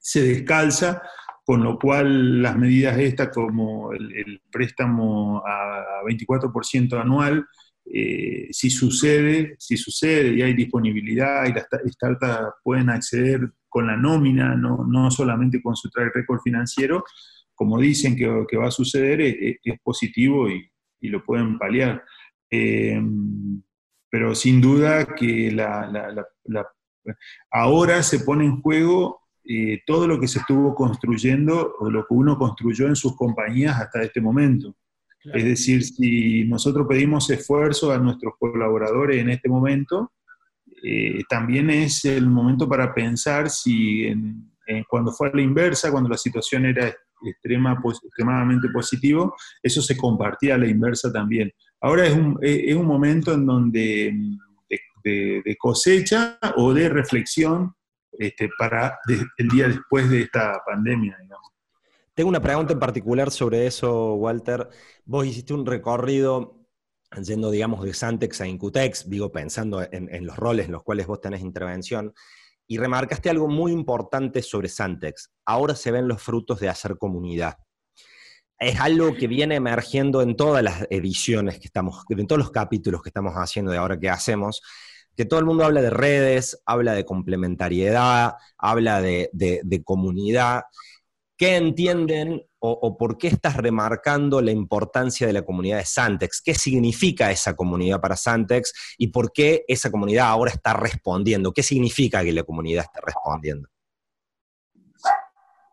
se 0.00 0.22
descalza 0.22 1.00
con 1.46 1.62
lo 1.62 1.78
cual 1.78 2.42
las 2.42 2.58
medidas 2.58 2.98
estas 2.98 3.28
como 3.28 3.92
el, 3.92 4.42
préstamo 4.50 5.44
a 5.46 6.02
24% 6.04 7.00
anual, 7.00 7.46
eh, 7.84 8.48
si 8.50 8.68
sucede, 8.68 9.54
si 9.56 9.76
sucede 9.76 10.34
y 10.34 10.42
hay 10.42 10.54
disponibilidad 10.54 11.46
y 11.46 11.52
las 11.52 11.68
startups 11.92 12.54
pueden 12.64 12.90
acceder 12.90 13.48
con 13.68 13.86
la 13.86 13.96
nómina, 13.96 14.56
no, 14.56 14.84
no 14.88 15.08
solamente 15.12 15.62
con 15.62 15.76
su 15.76 15.88
track 15.88 16.16
record 16.16 16.40
financiero, 16.42 17.04
como 17.54 17.78
dicen 17.78 18.16
que, 18.16 18.56
va 18.56 18.66
a 18.66 18.72
suceder, 18.72 19.20
es, 19.20 19.58
positivo 19.84 20.50
y, 20.50 20.68
lo 21.02 21.24
pueden 21.24 21.56
paliar. 21.58 22.02
Eh, 22.50 23.00
pero 24.10 24.34
sin 24.34 24.60
duda 24.60 25.14
que 25.14 25.52
la, 25.52 26.26
ahora 27.52 28.02
se 28.02 28.18
pone 28.18 28.46
en 28.46 28.60
juego 28.60 29.25
eh, 29.48 29.80
todo 29.86 30.06
lo 30.06 30.18
que 30.18 30.28
se 30.28 30.40
estuvo 30.40 30.74
construyendo 30.74 31.76
o 31.78 31.90
lo 31.90 32.02
que 32.02 32.14
uno 32.14 32.36
construyó 32.36 32.86
en 32.88 32.96
sus 32.96 33.16
compañías 33.16 33.80
hasta 33.80 34.02
este 34.02 34.20
momento. 34.20 34.74
Es 35.32 35.44
decir, 35.44 35.82
si 35.82 36.44
nosotros 36.44 36.86
pedimos 36.88 37.28
esfuerzo 37.30 37.90
a 37.90 37.98
nuestros 37.98 38.34
colaboradores 38.38 39.20
en 39.20 39.30
este 39.30 39.48
momento, 39.48 40.12
eh, 40.84 41.20
también 41.28 41.68
es 41.68 42.04
el 42.04 42.28
momento 42.28 42.68
para 42.68 42.94
pensar 42.94 43.50
si 43.50 44.06
cuando 44.88 45.10
fue 45.12 45.28
a 45.28 45.34
la 45.34 45.42
inversa, 45.42 45.90
cuando 45.90 46.10
la 46.10 46.16
situación 46.16 46.66
era 46.66 46.94
extrema, 47.24 47.80
extremadamente 48.04 48.68
positivo, 48.68 49.34
eso 49.62 49.82
se 49.82 49.96
compartía 49.96 50.54
a 50.54 50.58
la 50.58 50.68
inversa 50.68 51.12
también. 51.12 51.52
Ahora 51.80 52.06
es 52.06 52.14
un, 52.14 52.38
es 52.40 52.74
un 52.74 52.86
momento 52.86 53.32
en 53.32 53.46
donde 53.46 54.14
de, 55.04 55.42
de, 55.44 55.56
cosecha 55.56 56.38
o 56.56 56.74
de 56.74 56.88
reflexión 56.88 57.74
este, 58.18 58.48
para 58.58 58.98
el 59.38 59.48
día 59.48 59.68
después 59.68 60.10
de 60.10 60.22
esta 60.22 60.62
pandemia, 60.66 61.16
Tengo 62.14 62.28
una 62.28 62.40
pregunta 62.40 62.72
en 62.72 62.78
particular 62.78 63.30
sobre 63.30 63.66
eso, 63.66 64.14
Walter. 64.14 64.68
Vos 65.04 65.26
hiciste 65.26 65.54
un 65.54 65.66
recorrido 65.66 66.66
yendo, 67.22 67.50
digamos, 67.50 67.84
de 67.84 67.94
Santex 67.94 68.40
a 68.40 68.46
Incutex, 68.46 69.08
digo, 69.08 69.30
pensando 69.30 69.86
en, 69.90 70.26
los 70.26 70.36
roles 70.36 70.66
en 70.66 70.72
los 70.72 70.82
cuales 70.82 71.06
vos 71.06 71.20
tenés 71.20 71.40
intervención, 71.40 72.12
y 72.66 72.78
remarcaste 72.78 73.30
algo 73.30 73.48
muy 73.48 73.72
importante 73.72 74.42
sobre 74.42 74.68
Santex. 74.68 75.30
Ahora 75.44 75.76
se 75.76 75.92
ven 75.92 76.08
los 76.08 76.22
frutos 76.22 76.58
de 76.60 76.68
hacer 76.68 76.98
comunidad. 76.98 77.58
Es 78.58 78.80
algo 78.80 79.14
que 79.14 79.28
viene 79.28 79.56
emergiendo 79.56 80.22
en 80.22 80.34
todas 80.34 80.62
las 80.62 80.86
ediciones 80.90 81.58
que 81.58 81.66
estamos, 81.66 82.04
en 82.08 82.26
todos 82.26 82.38
los 82.38 82.50
capítulos 82.50 83.02
que 83.02 83.10
estamos 83.10 83.34
haciendo 83.34 83.70
de 83.70 83.78
ahora 83.78 84.00
que 84.00 84.08
hacemos, 84.08 84.62
que 85.16 85.24
todo 85.24 85.40
el 85.40 85.46
mundo 85.46 85.64
habla 85.64 85.80
de 85.80 85.90
redes, 85.90 86.62
habla 86.66 86.92
de 86.92 87.04
complementariedad, 87.04 88.34
habla 88.58 89.00
de, 89.00 89.82
comunidad. 89.84 90.64
¿Qué 91.38 91.56
entienden 91.56 92.42
o, 92.58 92.96
por 92.96 93.18
qué 93.18 93.28
estás 93.28 93.56
remarcando 93.56 94.40
la 94.40 94.50
importancia 94.50 95.26
de 95.26 95.32
la 95.32 95.42
comunidad 95.42 95.78
de 95.78 95.84
Santex? 95.84 96.42
¿Qué 96.42 96.54
significa 96.54 97.30
esa 97.30 97.54
comunidad 97.54 98.00
para 98.00 98.16
Santex 98.16 98.96
y 98.98 99.08
por 99.08 99.32
qué 99.32 99.64
esa 99.68 99.90
comunidad 99.90 100.28
ahora 100.28 100.50
está 100.50 100.74
respondiendo? 100.74 101.52
¿Qué 101.52 101.62
significa 101.62 102.22
que 102.22 102.32
la 102.32 102.42
comunidad 102.42 102.84
esté 102.84 103.00
respondiendo? 103.04 103.68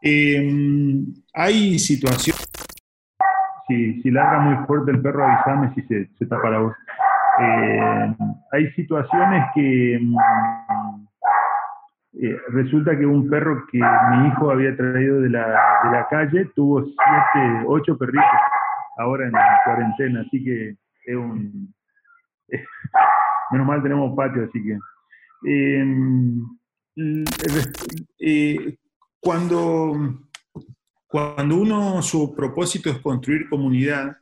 Em, 0.01 1.13
hay 1.33 1.79
situaciones. 1.79 2.45
Si, 3.67 4.01
si 4.01 4.11
larga 4.11 4.39
muy 4.39 4.65
fuerte 4.67 4.91
el 4.91 5.01
perro, 5.01 5.25
avísame 5.25 5.73
si 5.73 5.81
se, 5.83 6.09
se 6.17 6.25
tapa 6.25 6.49
la 6.49 6.59
voz. 6.59 6.73
Eh, 7.39 8.15
hay 8.51 8.71
situaciones 8.73 9.45
que 9.55 9.99
mm, 9.99 10.17
eh, 12.21 12.37
resulta 12.49 12.97
que 12.97 13.05
un 13.05 13.27
perro 13.29 13.65
que 13.71 13.79
mi 13.79 14.27
hijo 14.27 14.51
había 14.51 14.75
traído 14.75 15.21
de 15.21 15.29
la, 15.29 16.07
calle 16.09 16.45
tuvo 16.55 16.83
siete, 16.83 17.63
ocho 17.65 17.97
perritos 17.97 18.23
ahora 18.97 19.25
en 19.25 19.31
cuarentena, 19.65 20.21
así 20.21 20.43
que 20.43 20.75
es 21.05 21.15
un... 21.15 21.73
menos 23.51 23.67
mal 23.67 23.81
tenemos 23.81 24.15
patio, 24.15 24.45
así 24.45 24.63
que... 24.63 24.77
Em, 25.45 26.45
eh, 28.19 28.77
cuando, 29.19 30.19
cuando 31.07 31.57
uno, 31.57 32.01
su 32.01 32.35
propósito 32.35 32.89
es 32.89 32.99
construir 32.99 33.49
comunidad, 33.49 34.17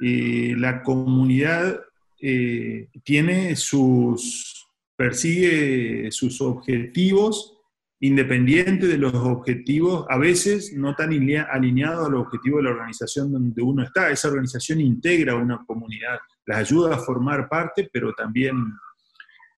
la 0.00 0.82
comunidad 0.82 1.80
eh, 2.26 2.88
tiene 3.02 3.54
sus, 3.54 4.66
persigue 4.96 6.10
sus 6.10 6.40
objetivos 6.40 7.58
independientes 8.00 8.88
de 8.88 8.96
los 8.96 9.12
objetivos, 9.12 10.06
a 10.08 10.16
veces 10.16 10.72
no 10.72 10.94
tan 10.94 11.10
alineados 11.10 12.06
a 12.06 12.10
los 12.10 12.22
objetivos 12.22 12.60
de 12.60 12.64
la 12.64 12.70
organización 12.70 13.30
donde 13.30 13.60
uno 13.60 13.82
está. 13.82 14.10
Esa 14.10 14.28
organización 14.28 14.80
integra 14.80 15.34
una 15.34 15.62
comunidad, 15.66 16.18
las 16.46 16.58
ayuda 16.60 16.94
a 16.94 16.98
formar 16.98 17.46
parte, 17.46 17.90
pero 17.92 18.14
también... 18.14 18.56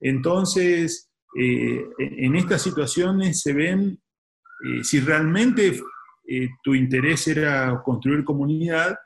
Entonces, 0.01 1.09
eh, 1.39 1.87
en 1.99 2.35
estas 2.35 2.63
situaciones 2.63 3.43
se 3.43 3.53
ven, 3.53 3.97
eh, 4.65 4.83
si 4.83 4.99
realmente 4.99 5.81
tu 6.65 6.75
interés 6.75 7.29
era 7.29 7.81
construir 7.85 8.25
comunidad, 8.25 8.99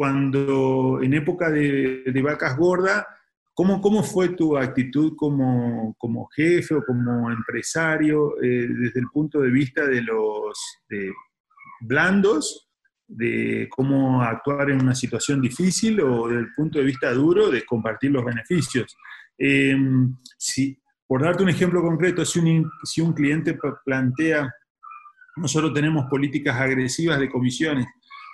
cuando 0.00 0.98
en 1.02 1.12
época 1.12 1.50
de, 1.50 2.22
vacas 2.24 2.56
gordas, 2.56 3.04
¿cómo, 3.52 3.82
¿cómo, 3.82 4.02
fue 4.02 4.30
tu 4.30 4.56
actitud 4.56 5.12
como, 5.14 5.94
como 5.98 6.26
jefe 6.34 6.74
o 6.74 6.82
como 6.82 7.30
empresario 7.30 8.42
eh, 8.42 8.66
desde 8.66 8.98
el 8.98 9.08
punto 9.12 9.42
de 9.42 9.50
vista 9.50 9.86
de 9.86 10.00
los 10.00 10.58
blandos, 11.82 12.70
de 13.06 13.68
cómo 13.68 14.22
actuar 14.22 14.70
en 14.70 14.80
una 14.80 14.94
situación 14.94 15.38
difícil 15.38 16.00
o 16.00 16.28
desde 16.28 16.40
el 16.40 16.54
punto 16.56 16.78
de 16.78 16.86
vista 16.86 17.12
duro 17.12 17.50
de 17.50 17.66
compartir 17.66 18.10
los 18.10 18.24
beneficios? 18.24 18.96
Si, 20.38 20.80
por 21.06 21.22
darte 21.22 21.42
un 21.42 21.50
ejemplo 21.50 21.82
concreto, 21.82 22.24
si 22.24 22.38
un, 22.38 22.70
si 22.84 23.02
un 23.02 23.12
cliente 23.12 23.58
plantea, 23.84 24.50
nosotros 25.36 25.74
tenemos 25.74 26.06
políticas 26.08 26.58
agresivas 26.58 27.20
de 27.20 27.28
comisiones, 27.28 27.86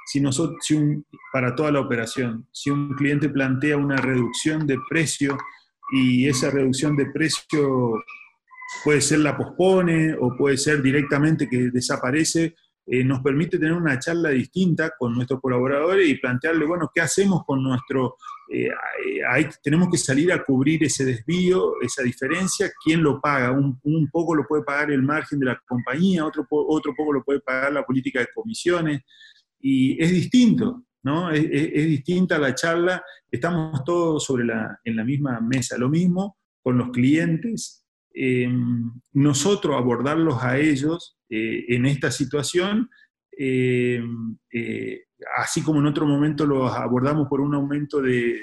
si 0.07 0.21
nosotros, 0.21 0.59
para 1.33 1.55
toda 1.55 1.73
la 1.73 1.81
operación, 1.81 2.47
si 2.53 2.71
un 2.71 2.95
cliente 2.95 3.29
plantea 3.29 3.77
una 3.77 3.97
reducción 3.97 4.67
de 4.67 4.79
precio 4.89 5.37
y 5.93 6.29
esa 6.29 6.51
reducción 6.51 6.97
de 6.97 7.07
precio 7.07 8.05
puede 8.85 9.01
ser 9.01 9.19
la 9.21 9.37
pospone 9.37 10.15
o 10.15 10.37
puede 10.37 10.57
ser 10.57 10.81
directamente 10.81 11.49
que 11.49 11.71
desaparece, 11.73 12.55
eh, 12.89 13.03
nos 13.03 13.21
permite 13.21 13.59
tener 13.59 13.73
una 13.73 13.99
charla 13.99 14.29
distinta 14.29 14.93
con 14.97 15.13
nuestros 15.13 15.41
colaboradores 15.41 16.09
y 16.09 16.19
plantearle, 16.19 16.67
bueno, 16.67 16.89
¿qué 16.95 17.01
hacemos 17.01 17.43
con 17.45 17.61
nuestro... 17.65 18.17
Eh, 18.49 18.69
tenemos 19.61 19.89
que 19.91 19.99
salir 19.99 20.33
a 20.33 20.45
cubrir 20.45 20.85
ese 20.85 21.05
desvío, 21.05 21.81
esa 21.83 22.05
diferencia, 22.05 22.71
¿quién 22.85 23.03
lo 23.03 23.21
paga? 23.21 23.51
Un, 23.51 23.81
un, 23.83 24.09
poco 24.09 24.37
lo 24.37 24.47
puede 24.47 24.63
pagar 24.63 24.93
el 24.93 25.03
margen 25.03 25.41
de 25.41 25.47
la 25.47 25.61
compañía, 25.67 26.25
otro, 26.25 26.47
otro 26.49 26.95
poco 26.95 27.13
lo 27.13 27.25
puede 27.25 27.41
pagar 27.41 27.73
la 27.73 27.85
política 27.85 28.21
de 28.21 28.29
comisiones 28.33 29.03
y 29.69 30.01
es 30.01 30.13
distinto, 30.13 30.85
¿no? 31.03 31.29
Es, 31.33 31.43
distinta 31.51 32.39
la 32.39 32.55
charla, 32.55 33.03
estamos 33.29 33.83
todos 33.83 34.23
sobre 34.23 34.45
la, 34.45 34.79
en 34.85 34.95
la 34.95 35.03
misma 35.03 35.41
mesa, 35.41 35.77
lo 35.77 35.89
mismo 35.89 36.37
con 36.63 36.79
los 36.79 36.91
clientes, 36.91 37.85
em, 38.15 38.93
nosotros 39.13 39.75
abordarlos 39.75 40.41
a 40.41 40.57
ellos 40.57 41.19
eh, 41.29 41.65
en 41.71 41.85
esta 41.87 42.13
situación, 42.13 42.89
em, 43.33 44.39
eh, 44.53 45.07
así 45.37 45.63
como 45.63 45.81
en 45.81 45.87
otro 45.87 46.07
momento 46.07 46.47
los 46.47 46.71
abordamos 46.73 47.27
por 47.29 47.41
un 47.41 47.57
aumento 47.57 48.01
de, 48.01 48.43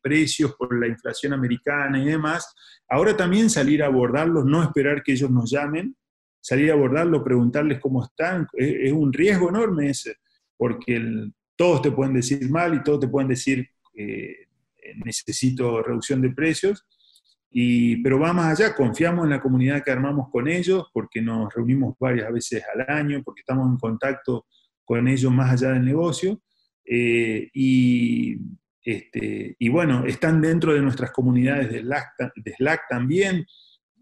precios, 0.00 0.54
por 0.54 0.78
la 0.78 0.86
inflación 0.86 1.32
americana 1.32 2.00
y 2.00 2.04
demás, 2.04 2.54
ahora 2.88 3.16
también 3.16 3.50
salir 3.50 3.82
a 3.82 3.86
abordarlos, 3.86 4.44
no 4.44 4.62
esperar 4.62 5.02
que 5.02 5.12
ellos 5.12 5.30
nos 5.30 5.50
llamen, 5.50 5.96
salir 6.40 6.70
a 6.70 6.74
abordarlos, 6.74 7.24
preguntarles 7.24 7.80
cómo 7.80 8.04
están, 8.04 8.46
es, 8.52 8.90
es 8.90 8.92
un 8.92 9.12
riesgo 9.12 9.48
enorme 9.48 9.90
ese 9.90 10.21
porque 10.62 11.02
todos 11.56 11.82
te 11.82 11.90
pueden 11.90 12.14
decir 12.14 12.48
mal 12.48 12.72
y 12.72 12.84
todos 12.84 13.00
te 13.00 13.08
pueden 13.08 13.28
decir 13.28 13.68
eh, 13.94 14.46
necesito 15.04 15.82
reducción 15.82 16.22
de 16.22 16.30
precios, 16.30 16.86
y, 17.50 17.96
pero 17.96 18.20
va 18.20 18.32
más 18.32 18.60
allá, 18.60 18.72
confiamos 18.72 19.24
en 19.24 19.30
la 19.30 19.40
comunidad 19.40 19.82
que 19.82 19.90
armamos 19.90 20.28
con 20.30 20.46
ellos, 20.46 20.84
porque 20.92 21.20
nos 21.20 21.52
reunimos 21.52 21.96
varias 21.98 22.32
veces 22.32 22.62
al 22.72 22.96
año, 22.96 23.24
porque 23.24 23.40
estamos 23.40 23.68
en 23.72 23.76
contacto 23.76 24.46
con 24.84 25.08
ellos 25.08 25.32
más 25.32 25.50
allá 25.50 25.72
del 25.72 25.84
negocio, 25.84 26.40
eh, 26.84 27.50
y, 27.52 28.36
este, 28.84 29.56
y 29.58 29.68
bueno, 29.68 30.06
están 30.06 30.40
dentro 30.40 30.74
de 30.74 30.80
nuestras 30.80 31.10
comunidades 31.10 31.72
de 31.72 31.80
Slack, 31.80 32.82
también. 32.88 33.44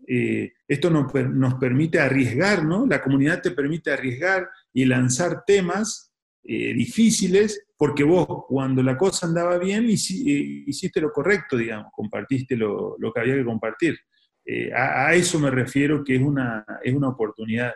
Eh, 0.06 0.52
esto 0.68 0.90
nos, 0.90 1.10
nos, 1.14 1.54
permite 1.54 2.00
arriesgar, 2.00 2.66
¿no? 2.66 2.84
La 2.84 3.02
comunidad 3.02 3.40
te 3.40 3.52
permite 3.52 3.92
arriesgar 3.92 4.46
y 4.74 4.84
lanzar 4.84 5.44
temas 5.46 6.09
eh, 6.42 6.72
difíciles, 6.72 7.66
porque 7.76 8.02
vos 8.02 8.44
cuando 8.48 8.82
la 8.82 8.96
cosa 8.96 9.26
andaba 9.26 9.58
bien 9.58 9.84
eh, 9.84 9.88
hiciste 9.90 11.00
lo 11.00 11.12
correcto, 11.12 11.56
digamos, 11.56 11.92
compartiste 11.92 12.56
lo, 12.56 12.96
que 13.14 13.20
había 13.20 13.34
que 13.34 13.44
compartir. 13.44 13.98
Eh, 14.44 14.72
a, 14.72 15.14
eso 15.14 15.38
me 15.38 15.50
refiero 15.50 16.02
que 16.02 16.16
es 16.16 16.22
una, 16.22 16.64
es 16.82 16.94
una 16.94 17.08
oportunidad. 17.08 17.72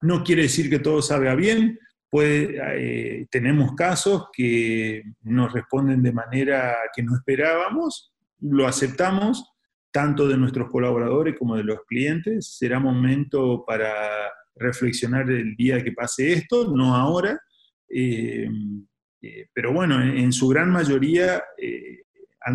No 0.00 0.24
quiere 0.24 0.42
decir 0.42 0.68
que 0.68 0.80
todo 0.80 1.00
salga 1.00 1.34
bien, 1.36 1.78
puede, 2.10 3.28
tenemos 3.30 3.74
casos 3.76 4.28
que 4.32 5.04
nos 5.22 5.52
responden 5.52 6.02
de 6.02 6.12
manera 6.12 6.76
que 6.94 7.02
no 7.04 7.14
esperábamos, 7.14 8.12
lo 8.40 8.66
aceptamos, 8.66 9.44
tanto 9.92 10.26
de 10.26 10.36
nuestros 10.36 10.68
colaboradores 10.70 11.36
como 11.38 11.56
de 11.56 11.64
los 11.64 11.84
clientes. 11.86 12.56
Será 12.58 12.80
momento 12.80 13.64
para 13.64 13.92
reflexionar 14.56 15.30
el 15.30 15.54
día 15.54 15.82
que 15.84 15.92
pase 15.92 16.32
esto, 16.32 16.74
no 16.74 16.96
ahora, 16.96 17.40
eh, 17.90 18.48
eh, 19.22 19.48
pero 19.52 19.72
bueno, 19.72 20.00
en, 20.00 20.32
su 20.32 20.48
gran 20.48 20.70
mayoría 20.70 21.42
eh, 21.58 22.04
a 22.40 22.52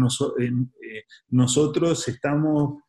nosotros 1.29 2.07
estamos 2.07 2.81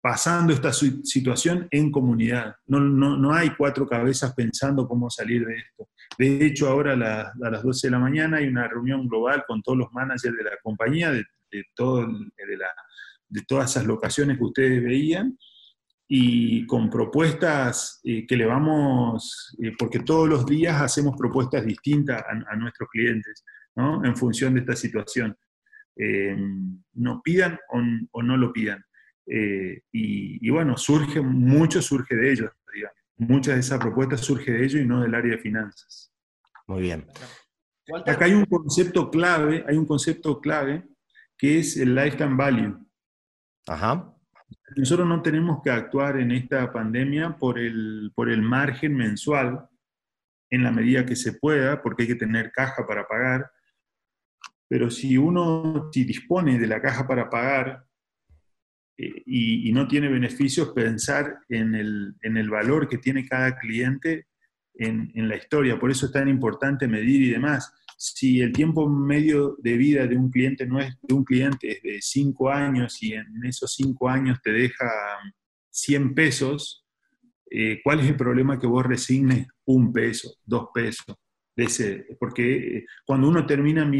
pasando 0.00 0.52
esta 0.52 0.72
situación 0.72 1.66
en 1.70 1.90
comunidad. 1.90 2.54
No, 2.66 2.78
no, 2.78 3.34
hay 3.34 3.50
cuatro 3.56 3.88
cabezas 3.88 4.34
pensando 4.34 4.86
cómo 4.86 5.10
salir 5.10 5.44
de 5.44 5.56
esto. 5.56 5.88
De 6.16 6.46
hecho, 6.46 6.68
ahora 6.68 6.92
a, 6.92 7.50
las 7.50 7.62
12 7.62 7.88
de 7.88 7.90
la 7.90 7.98
mañana 7.98 8.36
hay 8.36 8.46
una 8.46 8.68
reunión 8.68 9.08
global 9.08 9.42
con 9.48 9.62
todos 9.62 9.78
los 9.78 9.92
managers 9.92 10.36
de 10.36 10.44
la 10.44 10.56
compañía, 10.62 11.10
de, 11.10 11.24
todo, 11.74 12.06
de 13.28 13.42
todas 13.48 13.70
esas 13.72 13.86
locaciones 13.86 14.38
que 14.38 14.44
ustedes 14.44 14.80
veían, 14.84 15.36
y 16.08 16.66
con 16.66 16.88
propuestas 16.88 18.00
eh, 18.04 18.26
que 18.26 18.36
le 18.36 18.46
vamos, 18.46 19.56
eh, 19.60 19.72
porque 19.76 20.00
todos 20.00 20.28
los 20.28 20.46
días 20.46 20.80
hacemos 20.80 21.16
propuestas 21.16 21.66
distintas 21.66 22.22
a, 22.22 22.56
nuestros 22.56 22.88
clientes, 22.90 23.44
¿no? 23.74 24.04
En 24.04 24.16
función 24.16 24.54
de 24.54 24.60
esta 24.60 24.76
situación. 24.76 25.36
Eh, 25.96 26.36
no 26.94 27.22
pidan 27.22 27.58
o, 28.12 28.22
no 28.22 28.36
lo 28.36 28.52
pidan. 28.52 28.84
Y, 29.92 30.48
bueno, 30.50 30.76
surge, 30.76 31.20
mucho 31.20 31.82
surge 31.82 32.14
de 32.14 32.32
ellos, 32.32 32.50
digamos. 32.72 32.96
Muchas 33.16 33.54
de 33.54 33.60
esas 33.60 33.80
propuestas 33.80 34.20
surge 34.20 34.52
de 34.52 34.64
ellos 34.64 34.82
y 34.82 34.86
no 34.86 35.00
del 35.00 35.14
área 35.14 35.32
de 35.32 35.38
finanzas. 35.38 36.12
Muy 36.68 36.82
bien. 36.82 37.06
Acá 38.06 38.26
hay 38.26 38.34
un 38.34 38.44
concepto 38.44 39.10
clave, 39.10 39.64
hay 39.66 39.76
un 39.76 39.86
concepto 39.86 40.40
clave 40.40 40.86
que 41.36 41.58
es 41.58 41.76
el 41.76 41.94
lifetime 41.94 42.36
value. 42.36 42.78
Ajá. 43.66 44.15
Nosotros 44.76 45.06
no 45.08 45.22
tenemos 45.22 45.62
que 45.62 45.70
actuar 45.70 46.18
en 46.18 46.30
esta 46.32 46.72
pandemia 46.72 47.36
por 47.36 47.58
el, 47.58 48.12
por 48.14 48.30
el 48.30 48.42
margen 48.42 48.94
mensual 48.94 49.68
en 50.50 50.62
la 50.62 50.70
medida 50.70 51.06
que 51.06 51.16
se 51.16 51.32
pueda, 51.32 51.82
porque 51.82 52.02
hay 52.02 52.08
que 52.08 52.14
tener 52.14 52.52
caja 52.52 52.86
para 52.86 53.06
pagar. 53.06 53.50
Pero 54.68 54.90
si 54.90 55.16
uno 55.16 55.90
si 55.92 56.04
dispone 56.04 56.58
de 56.58 56.66
la 56.66 56.80
caja 56.80 57.06
para 57.06 57.30
pagar, 57.30 57.86
eh, 58.98 59.22
y, 59.26 59.72
no 59.72 59.86
tiene 59.86 60.08
beneficios 60.08 60.70
pensar 60.70 61.40
en 61.48 61.74
el, 61.74 62.50
valor 62.50 62.88
que 62.88 62.98
tiene 62.98 63.26
cada 63.26 63.58
cliente 63.58 64.26
en, 64.74 65.28
la 65.28 65.36
historia. 65.36 65.78
Por 65.78 65.90
eso 65.90 66.06
es 66.06 66.12
tan 66.12 66.28
importante 66.28 66.88
medir 66.88 67.22
y 67.22 67.30
demás. 67.30 67.72
Si 67.96 68.40
el 68.40 68.52
tiempo 68.52 68.88
medio 68.88 69.56
de 69.58 69.76
vida 69.76 70.06
de 70.06 70.16
un 70.16 70.30
cliente 70.30 70.66
no 70.66 70.78
es 70.78 70.94
de 71.00 71.14
un 71.14 71.24
cliente 71.24 71.72
es 71.72 71.82
de 71.82 71.98
5 72.00 72.50
años 72.50 73.02
y 73.02 73.14
en 73.14 73.26
esos 73.44 73.72
5 73.74 74.08
años 74.08 74.38
te 74.42 74.52
deja 74.52 74.86
100 75.70 76.14
pesos, 76.14 76.86
eh, 77.50 77.80
¿cuál 77.82 78.00
es 78.00 78.06
el 78.06 78.16
problema 78.16 78.58
que 78.58 78.66
vos 78.66 78.84
resignes 78.84 79.46
un 79.64 79.92
peso, 79.92 80.34
dos 80.44 80.68
pesos? 80.74 81.16
Porque 82.18 82.78
eh, 82.78 82.86
cuando 83.06 83.28
uno 83.28 83.46
termina 83.46 83.90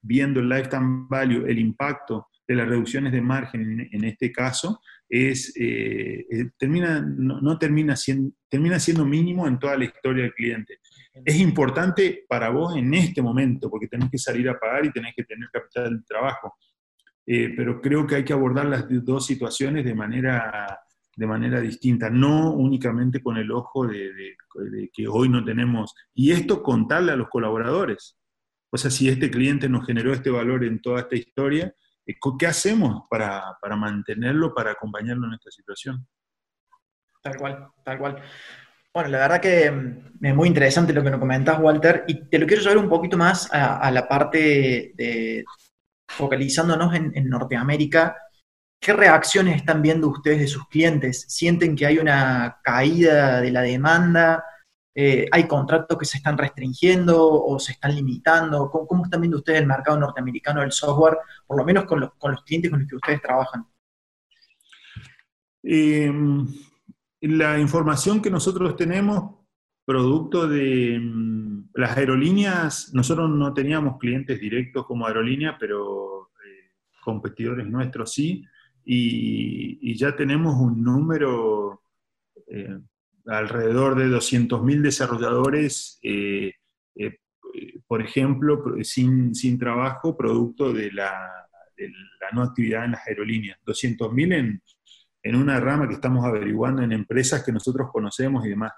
viendo 0.00 0.40
el 0.40 0.48
lifetime 0.48 1.06
value, 1.10 1.46
el 1.46 1.58
impacto 1.58 2.28
de 2.46 2.54
las 2.54 2.68
reducciones 2.68 3.12
de 3.12 3.20
margen 3.20 3.88
en, 3.90 4.04
este 4.04 4.32
caso, 4.32 4.80
es, 5.08 5.52
eh, 5.58 6.50
termina, 6.58 7.00
no, 7.00 7.58
termina, 7.58 7.96
siendo, 7.96 8.32
termina 8.48 8.78
siendo 8.78 9.04
mínimo 9.04 9.46
en 9.46 9.58
toda 9.58 9.76
la 9.76 9.84
historia 9.84 10.24
del 10.24 10.34
cliente. 10.34 10.78
Es 11.24 11.36
importante 11.38 12.24
para 12.28 12.48
vos 12.48 12.76
en 12.76 12.92
este 12.94 13.22
momento, 13.22 13.70
porque 13.70 13.88
tenés 13.88 14.10
que 14.10 14.18
salir 14.18 14.48
a 14.48 14.58
pagar 14.58 14.84
y 14.86 14.92
tenés 14.92 15.14
que 15.14 15.24
tener 15.24 15.48
capital 15.52 15.98
de 15.98 16.04
trabajo. 16.04 16.56
pero 17.24 17.80
creo 17.80 18.06
que 18.06 18.16
hay 18.16 18.24
que 18.24 18.32
abordar 18.32 18.66
las 18.66 18.86
dos 18.88 19.26
situaciones 19.26 19.84
de 19.84 19.94
manera 19.94 20.80
de 21.16 21.26
manera 21.26 21.60
distinta, 21.60 22.10
no 22.10 22.52
únicamente 22.52 23.22
con 23.22 23.36
el 23.36 23.50
ojo 23.52 23.86
de, 23.86 24.36
que 24.92 25.08
hoy 25.08 25.28
no 25.28 25.44
tenemos, 25.44 25.94
y 26.14 26.32
esto 26.32 26.62
contarle 26.62 27.12
a 27.12 27.16
los 27.16 27.28
colaboradores. 27.28 28.18
O 28.70 28.76
sea, 28.76 28.90
si 28.90 29.08
este 29.08 29.30
cliente 29.30 29.68
nos 29.68 29.86
generó 29.86 30.12
este 30.12 30.30
valor 30.30 30.64
en 30.64 30.80
toda 30.80 31.00
esta 31.00 31.16
historia, 31.16 31.72
eh, 32.06 32.14
¿qué 32.38 32.46
hacemos 32.46 33.04
para, 33.08 33.56
mantenerlo, 33.76 34.52
para 34.52 34.72
acompañarlo 34.72 35.26
en 35.28 35.34
esta 35.34 35.50
situación? 35.50 36.06
Tal 37.22 37.36
cual, 37.36 37.68
tal 37.84 37.98
cual. 37.98 38.22
Bueno, 38.94 39.08
la 39.10 39.18
verdad 39.18 39.40
que 39.40 39.70
mm, 39.70 40.24
es 40.24 40.34
muy 40.34 40.48
interesante 40.48 40.92
lo 40.92 41.02
que 41.02 41.10
nos 41.10 41.20
comentas, 41.20 41.58
Walter, 41.60 42.04
y 42.06 42.28
te 42.28 42.38
lo 42.38 42.46
quiero 42.46 42.62
llevar 42.62 42.78
un 42.78 42.88
poquito 42.88 43.16
más 43.18 43.48
a, 43.52 43.90
la 43.90 44.08
parte 44.08 44.92
de, 44.94 45.44
focalizándonos 46.08 46.94
en 46.94 47.28
Norteamérica 47.28 48.16
¿Qué 48.84 48.92
reacciones 48.92 49.56
están 49.56 49.80
viendo 49.80 50.08
ustedes 50.08 50.40
de 50.40 50.46
sus 50.46 50.68
clientes? 50.68 51.24
¿Sienten 51.26 51.74
que 51.74 51.86
hay 51.86 51.96
una 51.96 52.60
caída 52.62 53.40
de 53.40 53.50
la 53.50 53.62
demanda? 53.62 54.44
Eh, 54.94 55.26
¿Hay 55.32 55.48
contratos 55.48 55.96
que 55.96 56.04
se 56.04 56.18
están 56.18 56.36
restringiendo 56.36 57.26
o 57.26 57.58
se 57.58 57.72
están 57.72 57.94
limitando? 57.96 58.70
¿Cómo, 58.70 59.04
están 59.06 59.22
viendo 59.22 59.38
ustedes 59.38 59.60
el 59.60 59.66
mercado 59.66 59.98
norteamericano 59.98 60.60
del 60.60 60.70
software, 60.70 61.16
por 61.46 61.56
lo 61.56 61.64
menos 61.64 61.86
con 61.86 61.98
los, 61.98 62.10
clientes 62.44 62.70
con 62.70 62.80
los 62.80 62.88
que 62.90 62.96
ustedes 62.96 63.22
trabajan? 63.22 63.66
Em, 65.62 66.46
la 67.28 67.58
información 67.58 68.20
que 68.20 68.30
nosotros 68.30 68.76
tenemos, 68.76 69.36
producto 69.84 70.48
de 70.48 70.98
mm, 70.98 71.70
las 71.74 71.96
aerolíneas, 71.96 72.92
nosotros 72.94 73.30
no 73.30 73.52
teníamos 73.52 73.98
clientes 73.98 74.40
directos 74.40 74.86
como 74.86 75.06
aerolínea, 75.06 75.56
pero 75.58 76.30
eh, 76.44 76.72
competidores 77.02 77.66
nuestros 77.66 78.12
sí 78.12 78.44
y, 78.84 79.96
ya 79.96 80.14
tenemos 80.14 80.56
un 80.56 80.82
número 80.82 81.82
eh, 82.48 82.78
alrededor 83.26 83.96
de 83.96 84.06
200.000 84.06 84.82
desarrolladores, 84.82 85.98
eh, 86.02 86.52
eh, 86.96 87.18
por 87.86 88.02
ejemplo, 88.02 88.62
sin, 88.82 89.34
sin, 89.34 89.58
trabajo, 89.58 90.16
producto 90.16 90.72
de 90.72 90.92
la, 90.92 91.30
no 92.32 92.42
actividad 92.42 92.84
en 92.84 92.92
las 92.92 93.06
aerolíneas. 93.06 93.58
200.000 93.64 94.34
en, 94.34 94.62
en 95.24 95.36
una 95.36 95.58
rama 95.58 95.88
que 95.88 95.94
estamos 95.94 96.24
averiguando 96.24 96.82
en 96.82 96.92
empresas 96.92 97.42
que 97.42 97.50
nosotros 97.50 97.88
conocemos 97.90 98.44
y 98.44 98.50
demás. 98.50 98.72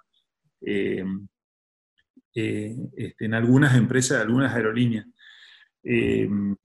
Este, 2.34 2.76
en 3.18 3.34
algunas 3.34 3.76
empresas, 3.76 4.22
algunas 4.22 4.54
aerolíneas. 4.54 5.06
en, 5.82 6.56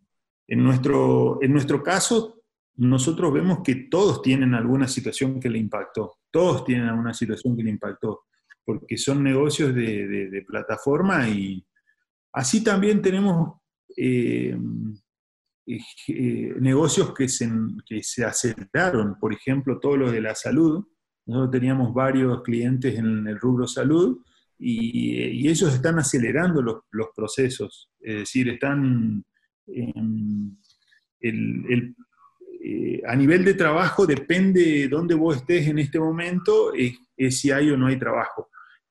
nuestro, 0.47 1.39
en 1.41 1.51
nuestro 1.51 1.81
caso, 1.81 2.43
nosotros 2.75 3.33
vemos 3.33 3.59
que 3.63 3.75
todos 3.89 4.21
tienen 4.21 4.53
alguna 4.53 4.87
situación 4.87 5.39
que 5.39 5.49
le 5.49 5.57
impactó, 5.57 6.19
todos 6.29 6.63
tienen 6.63 6.87
alguna 6.87 7.13
situación 7.13 7.57
que 7.57 7.63
le 7.63 7.71
impactó, 7.71 8.25
porque 8.63 8.97
son 8.97 9.23
negocios 9.23 9.73
de, 9.73 10.43
plataforma 10.47 11.27
y 11.27 11.65
así 12.33 12.63
también 12.63 13.01
tenemos 13.01 13.59
eh, 15.75 15.79
eh, 16.07 16.55
negocios 16.59 17.13
que 17.13 17.27
se, 17.27 17.49
que 17.85 18.01
se 18.03 18.23
aceleraron, 18.23 19.19
por 19.19 19.33
ejemplo, 19.33 19.79
todo 19.79 19.97
lo 19.97 20.11
de 20.11 20.21
la 20.21 20.35
salud. 20.35 20.85
Nosotros 21.25 21.51
teníamos 21.51 21.93
varios 21.93 22.41
clientes 22.41 22.97
en 22.97 23.27
el 23.27 23.39
rubro 23.39 23.67
salud 23.67 24.19
y, 24.57 25.47
ellos 25.47 25.73
están 25.73 25.99
acelerando 25.99 26.61
los, 26.61 27.07
procesos, 27.15 27.89
es 27.99 28.19
decir, 28.19 28.49
están... 28.49 29.23
el, 29.67 30.55
eh, 32.63 33.01
a 33.07 33.15
nivel 33.15 33.43
de 33.43 33.55
trabajo 33.55 34.05
depende 34.05 34.63
de 34.63 34.87
dónde 34.87 35.15
vos 35.15 35.37
estés 35.37 35.67
en 35.67 35.79
este 35.79 35.99
momento, 35.99 36.71
es, 36.73 37.39
si 37.39 37.49
hay 37.49 37.71
o 37.71 37.77
no 37.77 37.87
hay 37.87 37.97
trabajo. 37.97 38.49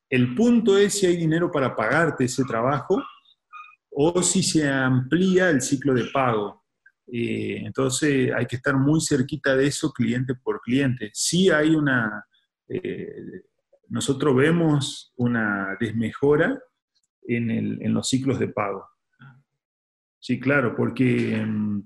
El 0.08 0.34
punto 0.34 0.76
es 0.76 0.94
si 0.94 1.06
hay 1.06 1.16
dinero 1.16 1.52
para 1.52 1.76
pagarte 1.76 2.24
ese 2.24 2.42
trabajo 2.44 3.00
o 3.90 4.22
si 4.22 4.42
se 4.42 4.68
amplía 4.68 5.50
el 5.50 5.62
ciclo 5.62 5.94
de 5.94 6.06
pago. 6.06 6.59
Eh, 7.12 7.62
entonces 7.64 8.32
hay 8.32 8.46
que 8.46 8.56
estar 8.56 8.76
muy 8.76 9.00
cerquita 9.00 9.56
de 9.56 9.66
eso 9.66 9.92
cliente 9.92 10.34
por 10.34 10.60
cliente. 10.60 11.10
Si 11.12 11.50
hay 11.50 11.74
una, 11.74 12.24
eh, 12.68 13.42
nosotros 13.88 14.36
vemos 14.36 15.12
una 15.16 15.76
desmejora 15.80 16.58
en, 17.22 17.92
los 17.92 18.08
ciclos 18.08 18.38
de 18.38 18.48
pago. 18.48 18.86
Sí, 20.18 20.38
claro, 20.38 20.74
porque 20.76 21.42
mm, 21.44 21.82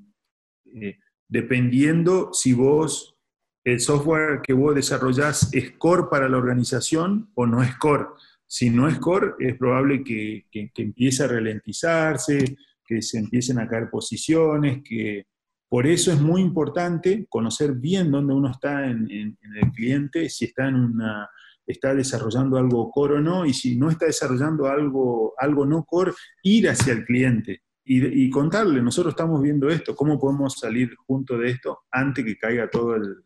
dependiendo 1.28 2.32
si 2.32 2.52
vos, 2.52 3.16
el 3.64 3.80
software 3.80 4.42
que 4.42 4.52
vos 4.52 4.74
desarrollás 4.74 5.52
es 5.54 5.72
core 5.72 6.04
para 6.10 6.28
la 6.28 6.36
organización 6.36 7.30
o 7.34 7.46
no 7.46 7.62
es 7.62 7.74
core. 7.76 8.06
Si 8.46 8.70
no 8.70 8.88
es 8.88 8.98
core, 8.98 9.32
es 9.38 9.56
probable 9.56 10.04
que, 10.04 10.46
empiece 10.52 11.24
a 11.24 11.28
ralentizarse, 11.28 12.56
que 12.84 13.02
se 13.02 13.18
empiecen 13.18 13.58
a 13.58 13.66
caer 13.68 13.88
posiciones, 13.90 14.82
que 14.84 15.24
por 15.68 15.86
eso 15.86 16.12
es 16.12 16.20
muy 16.20 16.40
importante 16.40 17.26
conocer 17.28 17.72
bien 17.72 18.10
dónde 18.10 18.34
uno 18.34 18.50
está 18.50 18.86
en, 18.86 19.08
el 19.10 19.72
cliente, 19.72 20.28
si 20.28 20.46
está 20.46 20.68
en 20.68 20.76
una 20.76 21.28
está 21.66 21.94
desarrollando 21.94 22.58
algo 22.58 22.90
core 22.90 23.14
o 23.14 23.20
no, 23.20 23.46
y 23.46 23.54
si 23.54 23.76
no 23.76 23.90
está 23.90 24.04
desarrollando 24.04 24.66
algo, 24.66 25.32
algo 25.38 25.64
no 25.64 25.84
core, 25.84 26.12
ir 26.42 26.68
hacia 26.68 26.92
el 26.92 27.06
cliente 27.06 27.62
y, 27.86 28.30
contarle, 28.30 28.80
nosotros 28.82 29.12
estamos 29.12 29.42
viendo 29.42 29.68
esto, 29.68 29.94
cómo 29.94 30.18
podemos 30.18 30.58
salir 30.58 30.94
junto 31.06 31.36
de 31.36 31.50
esto 31.50 31.80
antes 31.90 32.24
que 32.24 32.36
caiga 32.36 32.70
todo 32.70 32.96
el, 32.96 33.16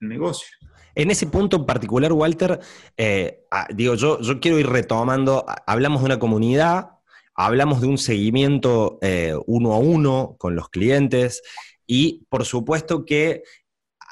negocio. 0.00 0.48
En 0.94 1.10
ese 1.10 1.26
punto 1.26 1.58
en 1.58 1.66
particular, 1.66 2.12
Walter, 2.12 2.58
eh, 2.96 3.46
ah, 3.50 3.68
digo, 3.72 3.94
yo, 3.94 4.18
yo 4.20 4.40
quiero 4.40 4.58
ir 4.58 4.66
retomando, 4.66 5.44
hablamos 5.66 6.00
de 6.00 6.06
una 6.06 6.18
comunidad, 6.18 6.99
hablamos 7.34 7.80
de 7.80 7.88
un 7.88 7.98
seguimiento 7.98 8.98
eh, 9.02 9.34
uno 9.46 9.72
a 9.72 9.78
uno 9.78 10.36
con 10.38 10.54
los 10.54 10.68
clientes 10.68 11.42
y 11.86 12.24
por 12.28 12.44
supuesto 12.44 13.04
que 13.04 13.42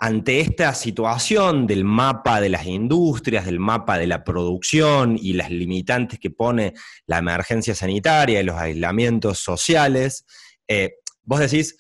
ante 0.01 0.41
esta 0.41 0.75
situación 0.75 1.67
del 1.67 1.85
mapa 1.85 2.41
de 2.41 2.49
las 2.49 2.67
industrias, 2.67 3.45
del 3.45 3.59
mapa 3.59 3.99
de 3.99 4.07
la 4.07 4.23
producción 4.23 5.19
y 5.21 5.33
las 5.33 5.51
limitantes 5.51 6.21
que 6.21 6.31
pone 6.31 6.75
la 7.07 7.19
emergencia 7.19 7.75
sanitaria 7.75 8.41
y 8.41 8.45
los 8.45 8.57
aislamientos 8.57 9.41
sociales, 9.41 10.25
eh, 10.69 10.99
vos 11.25 11.41
decís, 11.41 11.77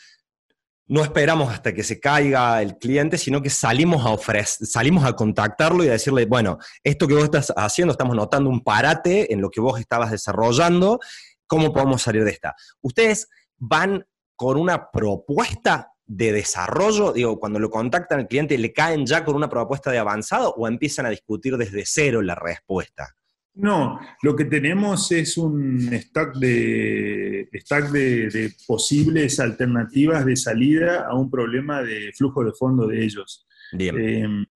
no 0.88 1.02
esperamos 1.02 1.52
hasta 1.52 1.74
que 1.74 1.84
se 1.84 2.00
caiga 2.00 2.60
el 2.62 2.78
cliente, 2.78 3.18
sino 3.18 3.42
que 3.42 3.50
salimos 3.50 4.04
a 4.04 4.44
salimos 4.44 5.04
a 5.04 5.14
contactarlo 5.14 5.84
y 5.84 5.88
a 5.88 5.92
decirle, 5.92 6.24
bueno, 6.24 6.58
esto 6.82 7.06
que 7.06 7.14
vos 7.14 7.24
estás 7.24 7.52
haciendo, 7.56 7.92
estamos 7.92 8.16
notando 8.16 8.48
un 8.48 8.64
parate 8.64 9.32
en 9.32 9.42
lo 9.42 9.50
que 9.50 9.60
vos 9.60 9.78
estabas 9.78 10.10
desarrollando, 10.10 10.98
¿cómo 11.48 11.72
podemos 11.72 12.02
salir 12.02 12.22
de 12.22 12.30
esta? 12.30 12.54
Ustedes 12.80 13.28
van 13.56 14.06
con 14.36 14.56
una 14.56 14.92
propuesta 14.92 15.90
de 16.06 16.32
desarrollo? 16.32 17.12
Digo, 17.12 17.40
cuando 17.40 17.58
lo 17.58 17.70
contactan 17.70 18.20
al 18.20 18.28
cliente, 18.28 18.56
¿le 18.56 18.72
caen 18.72 19.04
ya 19.06 19.24
con 19.24 19.34
una 19.34 19.48
propuesta 19.48 19.90
de 19.90 19.98
avanzado 19.98 20.54
o 20.56 20.68
empiezan 20.68 21.06
a 21.06 21.10
discutir 21.10 21.56
desde 21.56 21.82
cero 21.84 22.22
la 22.22 22.36
respuesta? 22.36 23.14
No, 23.54 23.98
lo 24.22 24.36
que 24.36 24.44
tenemos 24.44 25.10
es 25.10 25.36
un 25.36 25.90
stack 25.92 26.36
de, 26.36 27.48
stack 27.52 27.90
de, 27.90 28.52
posibles 28.66 29.40
alternativas 29.40 30.24
de 30.24 30.36
salida 30.36 31.06
a 31.08 31.16
un 31.16 31.28
problema 31.28 31.82
de 31.82 32.12
flujo 32.16 32.44
de 32.44 32.52
fondo 32.52 32.86
de 32.86 33.04
ellos. 33.04 33.48
Em, 33.72 34.46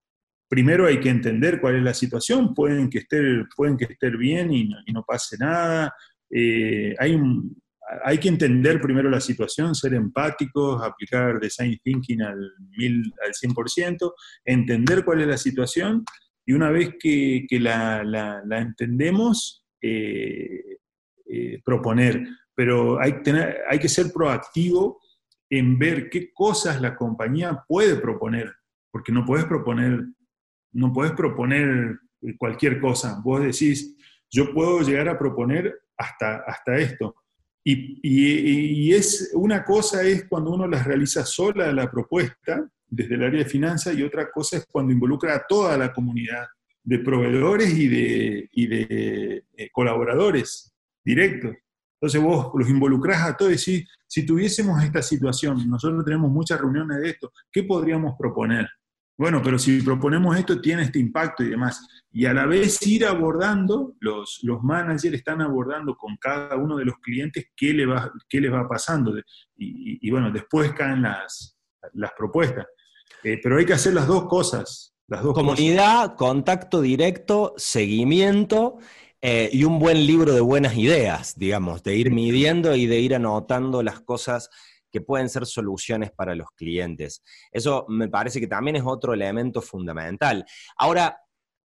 primero 0.49 0.87
hay 0.87 1.01
que 1.01 1.09
entender 1.09 1.61
cuál 1.61 1.77
es 1.77 1.83
la 1.83 1.95
situación, 1.95 2.55
pueden 2.55 2.89
que 2.89 2.99
esté, 2.99 3.45
pueden 3.57 3.77
que 3.77 3.87
esté 3.87 4.09
bien 4.11 4.53
y 4.53 4.69
no, 4.93 5.05
pase 5.05 5.37
nada. 5.37 5.93
Eh, 6.35 6.95
hay 6.99 7.15
un, 7.15 7.63
hay 8.05 8.19
que 8.19 8.29
entender 8.29 8.81
primero 8.81 9.11
la 9.11 9.21
situación, 9.21 9.75
ser 9.75 9.95
empáticos, 9.95 10.83
aplicar 10.83 11.39
design 11.39 11.79
thinking 11.85 12.23
al, 12.23 12.39
mil, 12.77 13.13
al 13.25 13.33
100%, 13.33 14.13
entender 14.45 15.05
cuál 15.05 15.21
es 15.21 15.27
la 15.29 15.37
situación 15.37 16.05
y 16.47 16.55
una 16.55 16.71
vez 16.71 16.95
que, 16.99 17.47
la, 17.61 18.43
entendemos, 18.59 19.65
eh, 19.81 20.79
eh, 21.27 21.61
proponer. 21.65 22.27
Pero 22.55 23.01
hay, 23.01 23.23
tener, 23.23 23.59
hay 23.69 23.79
que 23.79 23.89
ser 23.89 24.13
proactivo 24.13 25.01
en 25.51 25.79
ver 25.79 26.09
qué 26.09 26.33
cosas 26.33 26.81
la 26.81 26.97
compañía 26.97 27.63
puede 27.69 27.97
proponer, 27.97 28.53
porque 28.91 29.13
no 29.13 29.25
puedes 29.25 29.45
proponer, 29.45 30.01
no 30.73 30.93
puedes 30.93 31.13
proponer 31.13 31.99
cualquier 32.39 32.81
cosa. 32.81 33.21
Vos 33.23 33.43
decís, 33.43 33.97
yo 34.31 34.53
puedo 34.53 34.81
llegar 34.81 35.09
a 35.09 35.19
proponer 35.19 35.82
hasta, 35.97 36.45
hasta 36.47 36.77
esto. 36.77 37.15
Y, 37.65 38.01
y, 38.03 38.93
es 38.93 39.31
una 39.35 39.65
cosa 39.65 40.03
es 40.03 40.27
cuando 40.29 40.51
uno 40.51 40.67
las 40.67 40.85
realiza 40.85 41.25
sola 41.25 41.73
la 41.73 41.89
propuesta 41.89 42.69
desde 42.89 43.15
el 43.15 43.23
área 43.23 43.45
de 43.45 43.49
finanzas 43.49 43.95
y 43.95 44.03
otra 44.03 44.31
cosa 44.31 44.57
es 44.57 44.67
cuando 44.67 44.93
involucra 44.93 45.37
a 45.37 45.47
toda 45.49 45.79
la 45.79 45.93
comunidad 45.93 46.47
de 46.83 46.99
proveedores 46.99 47.73
y 47.73 47.87
de, 47.87 48.49
y 48.51 48.67
de 48.67 49.45
eh, 49.57 49.69
colaboradores 49.71 50.75
directos. 51.05 51.55
Entonces 52.01 52.21
vos 52.21 52.51
los 52.55 52.69
involucrás 52.69 53.23
a 53.23 53.37
todos 53.37 53.53
y 53.53 53.73
decís, 53.73 53.89
si 54.09 54.27
tuviésemos 54.27 54.83
esta 54.83 55.01
situación, 55.01 55.69
nosotros 55.71 56.05
tenemos 56.05 56.33
muchas 56.33 56.61
reuniones 56.61 57.01
de 57.01 57.11
esto, 57.11 57.33
¿qué 57.53 57.63
podríamos 57.63 58.17
proponer? 58.19 58.69
Bueno, 59.17 59.43
pero 59.43 59.59
si 59.59 59.83
proponemos 59.83 60.37
esto, 60.37 60.61
tiene 60.61 60.83
este 60.83 60.99
impacto 60.99 61.43
y 61.43 61.51
demás. 61.51 61.87
Y 62.11 62.27
a 62.27 62.33
la 62.33 62.47
vez 62.47 62.85
ir 62.87 63.07
abordando, 63.07 63.95
los, 64.01 64.41
los 64.43 64.63
managers 64.63 65.15
están 65.15 65.41
abordando 65.41 65.97
con 65.97 66.17
cada 66.17 66.57
uno 66.57 66.77
de 66.77 66.87
los 66.87 66.97
clientes 66.99 67.47
qué, 67.55 67.73
le 67.73 67.87
va, 67.87 68.11
qué 68.29 68.41
les 68.41 68.53
va 68.53 68.69
pasando. 68.69 69.15
Y, 69.57 70.11
bueno, 70.11 70.31
después 70.31 70.73
caen 70.73 71.03
las, 71.03 71.57
las 71.93 72.11
propuestas. 72.17 72.67
Eh, 73.23 73.39
pero 73.43 73.59
hay 73.59 73.67
que 73.67 73.75
hacer 73.75 73.95
las 73.95 74.07
dos 74.07 74.27
cosas. 74.27 74.95
Las 75.07 75.23
dos 75.23 75.35
Comunidad, 75.35 76.17
contacto 76.17 76.81
directo, 76.81 77.55
seguimiento 77.57 78.79
eh, 79.21 79.51
y 79.53 79.65
un 79.65 79.79
buen 79.79 80.07
libro 80.07 80.33
de 80.33 80.41
buenas 80.41 80.77
ideas, 80.77 81.39
digamos, 81.39 81.83
de 81.83 81.97
ir 81.97 82.11
midiendo 82.11 82.75
y 82.75 82.87
de 82.87 82.99
ir 82.99 83.15
anotando 83.15 83.83
las 83.83 84.01
cosas 84.01 84.51
que 84.93 85.01
pueden 85.01 85.29
ser 85.29 85.47
soluciones 85.47 86.13
para 86.13 86.35
los 86.35 86.49
clientes. 86.55 87.23
Eso 87.51 87.87
me 87.89 88.09
parece 88.09 88.39
que 88.39 88.47
también 88.47 88.77
es 88.77 88.83
otro 88.85 89.15
elemento 89.15 89.63
fundamental. 89.63 90.45
Ahora, 90.77 91.19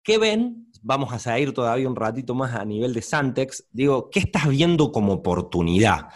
¿qué 0.04 0.18
ven? 0.18 0.68
Vamos 0.82 1.14
a 1.14 1.20
seguir 1.20 1.54
todavía 1.54 1.88
un 1.88 1.96
ratito 1.96 2.34
más 2.34 2.56
a 2.56 2.66
nivel 2.66 2.94
de 2.94 3.02
Santex. 3.02 3.68
Digo, 3.72 4.10
¿qué 4.10 4.20
estás 4.20 4.48
viendo 4.50 4.92
como 4.92 5.14
oportunidad? 5.14 6.10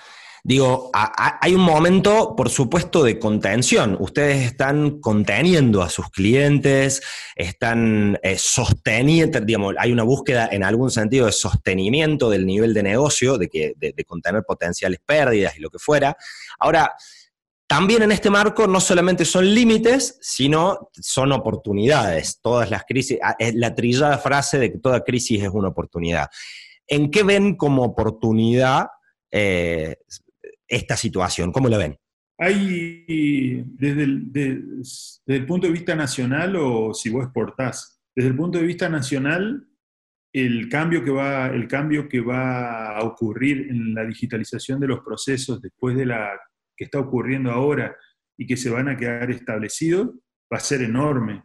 Digo, 0.48 0.92
hay 0.94 1.56
un 1.56 1.62
momento, 1.62 2.36
por 2.36 2.52
supuesto, 2.52 3.04
de 3.04 3.18
contención. 3.18 3.98
Ustedes 4.00 4.46
están 4.46 5.00
conteniendo 5.00 5.82
a 5.82 5.90
sus 5.90 6.12
clientes, 6.12 7.02
están 7.36 8.20
eh, 8.22 8.38
sosteniendo, 8.38 9.40
digamos, 9.40 9.74
hay 9.80 9.92
una 9.92 10.04
búsqueda 10.04 10.48
en 10.52 10.64
algún 10.64 10.92
sentido 10.92 11.26
de 11.26 11.32
sostenimiento 11.32 12.30
del 12.30 12.46
nivel 12.46 12.76
de 12.76 12.84
negocio, 12.84 13.40
de, 13.40 13.50
que, 13.50 13.74
de, 13.76 14.06
contener 14.06 14.44
potenciales 14.44 15.00
pérdidas 15.04 15.58
y 15.58 15.62
lo 15.62 15.72
que 15.72 15.80
fuera. 15.80 16.16
Ahora, 16.60 16.94
también 17.66 18.04
en 18.04 18.12
este 18.12 18.30
marco 18.30 18.68
no 18.68 18.80
solamente 18.80 19.26
son 19.26 19.52
límites, 19.52 20.20
sino 20.22 20.92
son 20.94 21.32
oportunidades. 21.32 22.40
Todas 22.40 22.70
las 22.70 22.84
crisis, 22.84 23.18
ah, 23.24 23.36
es 23.40 23.56
la 23.56 23.74
trillada 23.74 24.20
frase 24.20 24.60
de 24.60 24.74
que 24.74 24.78
toda 24.78 25.04
crisis 25.04 25.42
es 25.42 25.50
una 25.50 25.70
oportunidad. 25.70 26.28
¿En 26.86 27.10
qué 27.10 27.24
ven 27.24 27.56
como 27.56 27.82
oportunidad 27.82 28.90
eh, 29.32 29.98
esta 30.68 30.98
situación? 30.98 31.52
¿Cómo 31.52 31.70
lo 31.70 31.78
ven? 31.78 31.98
Hay, 32.38 33.64
desde 33.78 34.04
el, 34.04 35.46
punto 35.46 35.68
de 35.68 35.74
vista 35.74 35.96
nacional 35.96 36.56
o 36.58 36.94
si 36.94 37.10
vos 37.10 37.24
exportás, 37.24 38.02
desde 38.16 38.30
el 38.30 38.36
punto 38.36 38.58
de 38.58 38.66
vista 38.66 38.90
nacional, 38.90 39.68
el 40.34 40.68
cambio, 40.68 41.04
que 41.04 41.12
va, 41.12 41.48
el 41.48 41.68
cambio 41.68 42.10
que 42.10 42.20
va 42.20 42.98
a 42.98 43.04
ocurrir 43.04 43.68
en 43.70 43.94
la 43.94 44.04
digitalización 44.06 44.82
de 44.82 44.88
los 44.88 45.00
procesos 45.00 45.62
después 45.62 45.96
de 45.96 46.08
la 46.08 46.30
que 46.76 46.86
está 46.86 47.00
ocurriendo 47.00 47.52
ahora 47.52 47.96
y 48.38 48.46
que 48.46 48.58
se 48.58 48.70
van 48.70 48.90
a 48.90 48.98
quedar 48.98 49.32
establecidos 49.32 50.10
va 50.52 50.58
a 50.58 50.60
ser 50.60 50.82
enorme. 50.82 51.44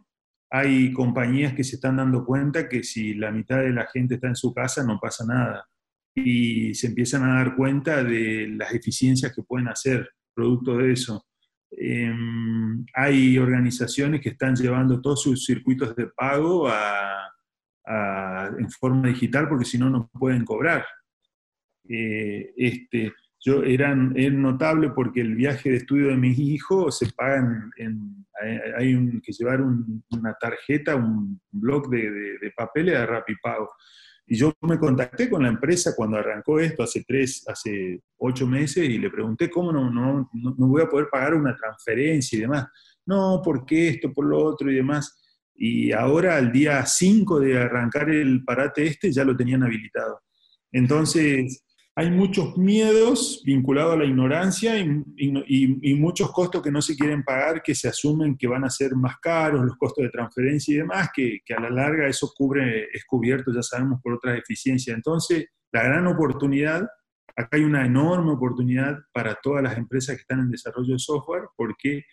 Hay 0.49 0.91
compañías 0.91 1.53
que 1.53 1.63
se 1.63 1.75
están 1.75 1.97
dando 1.97 2.25
cuenta 2.25 2.67
que 2.67 2.83
si 2.83 3.13
la 3.13 3.31
mitad 3.31 3.59
de 3.59 3.71
la 3.71 3.87
gente 3.87 4.15
está 4.15 4.27
en 4.27 4.35
su 4.35 4.53
casa 4.53 4.83
no 4.83 4.99
pasa 4.99 5.25
nada 5.25 5.70
y 6.13 6.73
se 6.73 6.87
empiezan 6.87 7.23
a 7.23 7.35
dar 7.35 7.55
cuenta 7.55 8.03
de 8.03 8.47
las 8.49 8.73
eficiencias 8.73 9.33
que 9.33 9.43
pueden 9.43 9.67
hacer 9.67 10.09
producto 10.33 10.77
de 10.77 10.93
eso. 10.93 11.25
Em, 11.71 12.85
hay 12.93 13.37
organizaciones 13.37 14.21
que 14.21 14.29
están 14.29 14.55
llevando 14.55 14.99
todos 15.01 15.21
sus 15.21 15.45
circuitos 15.45 15.95
de 15.95 16.07
pago 16.07 16.69
en 18.57 18.69
forma 18.71 19.07
digital 19.07 19.47
porque 19.47 19.65
si 19.65 19.77
no, 19.77 19.89
no 19.89 20.09
pueden 20.19 20.43
cobrar. 20.45 20.85
Eh, 21.87 22.53
este, 22.57 23.13
yo, 23.39 23.63
eran, 23.63 24.13
es 24.15 24.31
notable 24.31 24.91
porque 24.91 25.21
el 25.21 25.35
viaje 25.35 25.71
de 25.71 25.77
estudio 25.77 26.07
de 26.09 26.17
mis 26.17 26.37
hijos 26.37 26.97
se 26.97 27.11
pagan, 27.13 27.71
en, 27.77 28.25
hay, 28.77 29.21
que 29.21 29.31
llevar 29.31 29.61
una 29.61 30.33
tarjeta, 30.39 30.95
un 30.95 31.41
blog 31.51 31.89
de, 31.89 32.11
de, 32.11 32.37
de 32.39 32.51
papeles 32.55 32.95
de 32.95 33.05
Rapipago. 33.05 33.69
Y 34.31 34.37
yo 34.37 34.53
me 34.61 34.79
contacté 34.79 35.29
con 35.29 35.43
la 35.43 35.49
empresa 35.49 35.93
cuando 35.93 36.15
arrancó 36.15 36.57
esto 36.57 36.83
hace 36.83 37.03
tres, 37.05 37.43
hace 37.49 38.01
ocho 38.17 38.47
meses 38.47 38.87
y 38.87 38.97
le 38.97 39.09
pregunté 39.09 39.49
cómo 39.49 39.73
no, 39.73 39.91
no, 39.91 40.29
no, 40.31 40.67
voy 40.69 40.81
a 40.81 40.87
poder 40.87 41.09
pagar 41.11 41.33
una 41.33 41.53
transferencia 41.53 42.37
y 42.37 42.41
demás. 42.43 42.65
No, 43.05 43.41
¿por 43.43 43.65
qué 43.65 43.89
esto, 43.89 44.13
por 44.13 44.25
lo 44.25 44.41
otro 44.41 44.71
y 44.71 44.75
demás? 44.75 45.19
Y 45.53 45.91
ahora 45.91 46.37
al 46.37 46.49
día 46.49 46.85
5 46.85 47.41
de 47.41 47.59
arrancar 47.59 48.09
el 48.09 48.45
parate 48.45 48.87
este 48.87 49.11
ya 49.11 49.25
lo 49.25 49.35
tenían 49.35 49.63
habilitado. 49.63 50.21
Entonces, 50.71 51.65
hay 52.01 52.09
muchos 52.09 52.57
miedos 52.57 53.43
vinculados 53.45 53.93
a 53.93 53.97
la 53.97 54.05
ignorancia 54.05 54.75
y, 54.75 55.95
muchos 55.95 56.31
costos 56.31 56.63
que 56.63 56.71
no 56.71 56.81
se 56.81 56.95
quieren 56.95 57.23
pagar, 57.23 57.61
que 57.61 57.75
se 57.75 57.89
asumen 57.89 58.35
que 58.35 58.47
van 58.47 58.63
a 58.63 58.71
ser 58.71 58.95
más 58.95 59.19
caros, 59.19 59.63
los 59.63 59.77
costos 59.77 60.05
de 60.05 60.09
transferencia 60.09 60.73
y 60.73 60.77
demás, 60.77 61.09
que, 61.13 61.41
a 61.55 61.59
la 61.59 61.69
larga 61.69 62.07
eso 62.07 62.33
cubre, 62.35 62.87
es 62.91 63.05
cubierto, 63.05 63.53
ya 63.53 63.61
sabemos, 63.61 64.01
por 64.01 64.13
otras 64.13 64.39
eficiencias. 64.39 64.95
Entonces, 64.95 65.45
la 65.71 65.83
gran 65.83 66.07
oportunidad, 66.07 66.87
acá 67.35 67.57
hay 67.57 67.63
una 67.63 67.85
enorme 67.85 68.31
oportunidad 68.31 68.97
para 69.13 69.35
todas 69.35 69.61
las 69.61 69.77
empresas 69.77 70.15
que 70.15 70.21
están 70.21 70.39
en 70.39 70.49
desarrollo 70.49 70.93
de 70.93 70.99
software, 70.99 71.43
porque 71.55 72.03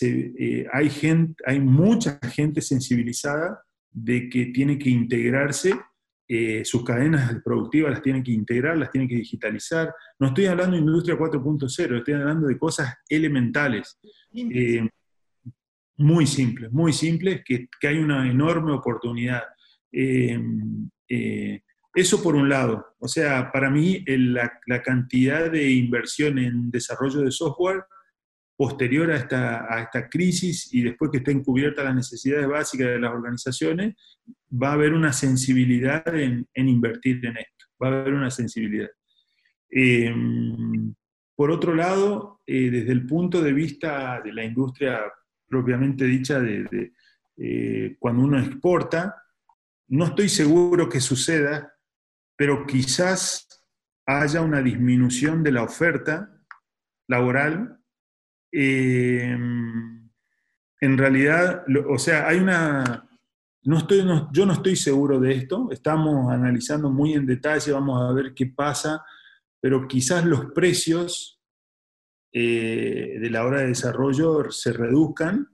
eh, 0.00 0.66
hay, 0.72 0.88
gente, 0.88 1.34
hay 1.44 1.60
mucha 1.60 2.18
gente 2.32 2.62
sensibilizada 2.62 3.62
de 3.90 4.30
que 4.30 4.46
tiene 4.46 4.78
que 4.78 4.88
integrarse 4.88 5.74
eh, 6.28 6.64
sus 6.64 6.82
cadenas 6.84 7.40
productivas 7.44 7.92
las 7.92 8.02
tienen 8.02 8.22
que 8.22 8.32
integrar, 8.32 8.76
las 8.76 8.90
tienen 8.90 9.08
que 9.08 9.14
digitalizar. 9.14 9.94
No 10.18 10.28
estoy 10.28 10.46
hablando 10.46 10.72
de 10.74 10.82
industria 10.82 11.16
4.0, 11.16 11.98
estoy 11.98 12.14
hablando 12.14 12.48
de 12.48 12.58
cosas 12.58 12.94
elementales, 13.08 13.98
eh, 14.34 14.88
muy 15.98 16.26
simples, 16.26 16.72
muy 16.72 16.92
simples, 16.92 17.42
que, 17.44 17.68
hay 17.82 17.98
una 17.98 18.28
enorme 18.28 18.72
oportunidad. 18.72 19.42
Eh, 19.92 21.62
eso 21.94 22.22
por 22.22 22.34
un 22.34 22.48
lado, 22.48 22.96
o 22.98 23.08
sea, 23.08 23.50
para 23.52 23.70
mí 23.70 24.04
la, 24.06 24.52
la, 24.66 24.82
cantidad 24.82 25.50
de 25.50 25.70
inversión 25.70 26.38
en 26.38 26.70
desarrollo 26.70 27.20
de 27.20 27.30
software 27.30 27.84
posterior 28.56 29.10
a 29.10 29.16
esta, 29.16 29.72
a 29.72 29.82
esta 29.82 30.08
crisis 30.08 30.72
y 30.72 30.82
después 30.82 31.10
que 31.10 31.18
estén 31.18 31.44
cubiertas 31.44 31.84
las 31.84 31.94
necesidades 31.94 32.48
básicas 32.48 32.88
de 32.88 32.98
las 32.98 33.12
organizaciones, 33.12 33.94
va 34.60 34.70
a 34.70 34.72
haber 34.72 34.92
una 34.92 35.12
sensibilidad 35.12 36.02
en, 36.14 36.46
invertir 36.54 37.24
en 37.24 37.36
esto, 37.36 37.66
va 37.82 37.88
a 37.88 38.00
haber 38.00 38.14
una 38.14 38.30
sensibilidad. 38.30 38.88
Em, 39.68 40.94
por 41.34 41.50
otro 41.50 41.74
lado, 41.74 42.40
eh, 42.46 42.70
desde 42.70 42.92
el 42.92 43.06
punto 43.06 43.42
de 43.42 43.52
vista 43.52 44.20
de 44.22 44.32
la 44.32 44.44
industria 44.44 45.00
propiamente 45.48 46.04
dicha, 46.04 46.40
de, 46.40 46.92
eh, 47.36 47.96
cuando 47.98 48.22
uno 48.24 48.38
exporta, 48.38 49.14
no 49.88 50.06
estoy 50.06 50.28
seguro 50.28 50.88
que 50.88 51.00
suceda, 51.00 51.74
pero 52.36 52.66
quizás 52.66 53.46
haya 54.06 54.40
una 54.40 54.62
disminución 54.62 55.42
de 55.42 55.52
la 55.52 55.62
oferta 55.62 56.30
laboral 57.08 57.76
Em, 58.58 60.08
en 60.80 60.98
realidad, 60.98 61.64
o 61.88 61.98
sea, 61.98 62.26
hay 62.26 62.38
una... 62.38 63.06
No 63.66 63.78
estoy, 63.78 64.04
yo 64.32 64.46
no 64.46 64.52
estoy 64.52 64.76
seguro 64.76 65.18
de 65.18 65.32
esto, 65.32 65.68
estamos 65.72 66.32
analizando 66.32 66.88
muy 66.88 67.14
en 67.14 67.26
detalle, 67.26 67.72
vamos 67.72 68.00
a 68.00 68.12
ver 68.12 68.32
qué 68.32 68.46
pasa, 68.46 69.04
pero 69.60 69.88
quizás 69.88 70.24
los 70.24 70.52
precios 70.52 71.40
eh, 72.32 73.18
de 73.20 73.30
la 73.30 73.44
hora 73.44 73.60
de 73.60 73.68
desarrollo 73.68 74.50
se 74.52 74.72
reduzcan, 74.72 75.48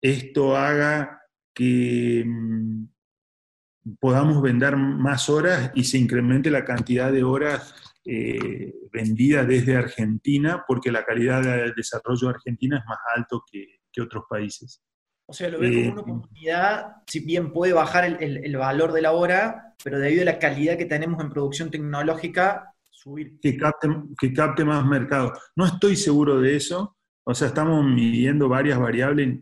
esto 0.00 0.56
haga 0.56 1.22
que 1.52 2.20
em, 2.20 2.88
podamos 4.00 4.40
vender 4.40 4.76
más 4.76 5.28
horas 5.28 5.70
y 5.74 5.84
se 5.84 5.98
incremente 5.98 6.50
la 6.50 6.64
cantidad 6.64 7.12
de 7.12 7.24
horas 7.24 7.74
eh, 8.06 8.72
vendida 8.90 9.44
desde 9.44 9.76
Argentina 9.76 10.64
porque 10.66 10.90
la 10.90 11.04
calidad 11.04 11.42
de 11.42 11.72
desarrollo 11.76 12.28
de 12.28 12.34
Argentina 12.34 12.78
es 12.78 12.86
más 12.86 12.98
alto 13.14 13.44
que, 13.50 13.76
otros 14.00 14.26
países. 14.30 14.80
O 15.30 15.34
sea, 15.34 15.50
lo 15.50 15.58
veo 15.58 15.70
como 15.70 15.92
una 15.92 16.00
oportunidad, 16.00 16.96
si 17.06 17.20
bien 17.20 17.52
puede 17.52 17.74
bajar 17.74 18.16
el, 18.22 18.56
valor 18.56 18.92
de 18.92 19.02
la 19.02 19.12
hora, 19.12 19.74
pero 19.84 19.98
debido 19.98 20.22
a 20.22 20.24
la 20.24 20.38
calidad 20.38 20.78
que 20.78 20.86
tenemos 20.86 21.22
en 21.22 21.28
producción 21.28 21.70
tecnológica, 21.70 22.72
subir. 22.90 23.38
Que 23.38 23.58
capte, 23.58 23.88
que 24.18 24.32
capte 24.32 24.64
más 24.64 24.86
mercado. 24.86 25.34
No 25.54 25.66
estoy 25.66 25.96
seguro 25.96 26.40
de 26.40 26.56
eso, 26.56 26.96
o 27.24 27.34
sea, 27.34 27.48
estamos 27.48 27.84
midiendo 27.84 28.48
varias 28.48 28.78
variables. 28.78 29.38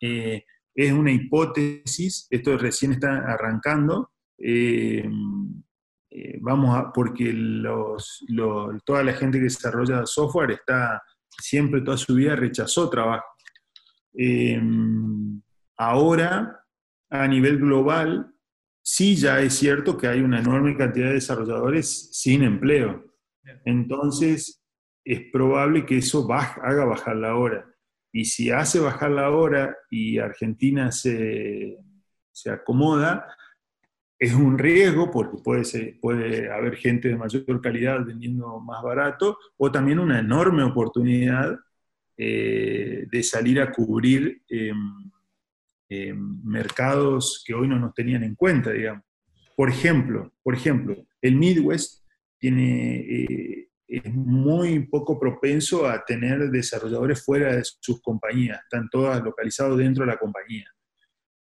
Eh, 0.00 0.44
es 0.74 0.92
una 0.92 1.12
hipótesis, 1.12 2.26
esto 2.30 2.56
recién 2.56 2.92
está 2.92 3.18
arrancando. 3.18 4.12
Eh, 4.38 5.06
eh, 6.10 6.38
vamos 6.40 6.74
a, 6.74 6.90
porque 6.90 7.34
toda 8.82 9.04
la 9.04 9.12
gente 9.12 9.36
que 9.36 9.44
desarrolla 9.44 10.06
software 10.06 10.52
está 10.52 11.02
siempre, 11.38 11.82
toda 11.82 11.98
su 11.98 12.14
vida 12.14 12.34
rechazó 12.34 12.88
trabajo. 12.88 13.26
Eh, 14.20 14.60
ahora, 15.76 16.64
a 17.08 17.28
nivel 17.28 17.58
global, 17.58 18.34
sí 18.82 19.14
ya 19.14 19.40
es 19.40 19.54
cierto 19.54 19.96
que 19.96 20.08
hay 20.08 20.20
una 20.20 20.40
enorme 20.40 20.76
cantidad 20.76 21.06
de 21.06 21.14
desarrolladores 21.14 22.10
sin 22.12 22.42
empleo. 22.42 23.04
Entonces, 23.64 24.60
es 25.04 25.30
probable 25.32 25.86
que 25.86 25.98
eso 25.98 26.26
haga 26.30 26.84
bajar 26.84 27.16
la 27.16 27.36
hora. 27.36 27.64
Y 28.12 28.24
si 28.24 28.50
hace 28.50 28.80
bajar 28.80 29.12
la 29.12 29.30
hora 29.30 29.76
y 29.88 30.18
Argentina 30.18 30.90
se, 30.90 31.78
se 32.32 32.50
acomoda, 32.50 33.24
es 34.18 34.34
un 34.34 34.58
riesgo 34.58 35.12
porque 35.12 35.38
puede, 35.44 35.98
puede 36.00 36.52
haber 36.52 36.74
gente 36.76 37.08
de 37.08 37.16
mayor 37.16 37.60
calidad 37.60 38.04
vendiendo 38.04 38.58
más 38.58 38.82
barato 38.82 39.38
o 39.56 39.70
también 39.70 40.00
una 40.00 40.18
enorme 40.18 40.64
oportunidad 40.64 41.56
eh, 42.18 43.06
de 43.10 43.22
salir 43.22 43.60
a 43.60 43.72
cubrir 43.72 44.42
em, 44.48 45.10
em, 45.88 46.40
mercados 46.44 47.42
que 47.46 47.54
hoy 47.54 47.68
no 47.68 47.78
nos 47.78 47.94
tenían 47.94 48.24
en 48.24 48.34
cuenta, 48.34 48.72
digamos. 48.72 49.04
Por 49.56 49.70
ejemplo, 49.70 50.32
por 50.42 50.54
ejemplo 50.54 50.96
el 51.22 51.36
Midwest 51.36 52.04
tiene, 52.38 52.96
eh, 52.98 53.68
es 53.86 54.12
muy 54.14 54.86
poco 54.86 55.18
propenso 55.18 55.86
a 55.86 56.04
tener 56.04 56.50
desarrolladores 56.50 57.24
fuera 57.24 57.56
de 57.56 57.62
sus 57.64 58.00
compañías, 58.02 58.60
están 58.62 58.88
todas 58.90 59.22
localizados 59.22 59.78
dentro 59.78 60.04
de 60.04 60.12
la 60.12 60.18
compañía. 60.18 60.66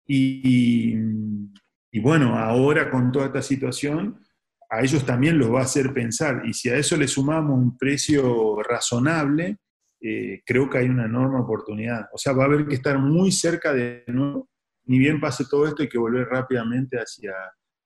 y 0.09 0.95
y 1.97 1.99
bueno, 1.99 2.37
ahora 2.37 2.91
con 2.91 3.11
toda 3.11 3.25
esta 3.25 3.41
situación, 3.41 4.23
a 4.69 4.81
ellos 4.81 5.03
también 5.03 5.39
los 5.39 5.51
va 5.51 5.61
a 5.61 5.63
hacer 5.63 5.93
pensar. 5.93 6.43
Y 6.45 6.53
si 6.53 6.69
a 6.69 6.75
eso 6.75 6.97
le 6.97 7.07
sumamos 7.07 7.57
un 7.57 7.75
precio 7.75 8.61
razonable, 8.61 9.57
eh, 9.99 10.41
creo 10.45 10.69
que 10.69 10.77
hay 10.79 10.89
una 10.89 11.05
enorme 11.05 11.39
oportunidad. 11.39 12.07
O 12.13 12.17
sea, 12.17 12.33
va 12.33 12.43
a 12.43 12.47
haber 12.47 12.67
que 12.67 12.75
estar 12.75 12.97
muy 12.99 13.31
cerca 13.31 13.73
de 13.73 14.03
nuevo. 14.07 14.49
Ni 14.85 14.99
bien 14.99 15.19
pase 15.19 15.45
todo 15.49 15.67
esto, 15.67 15.83
hay 15.83 15.89
que 15.89 15.97
volver 15.97 16.27
rápidamente 16.27 16.97
hacia, 16.97 17.33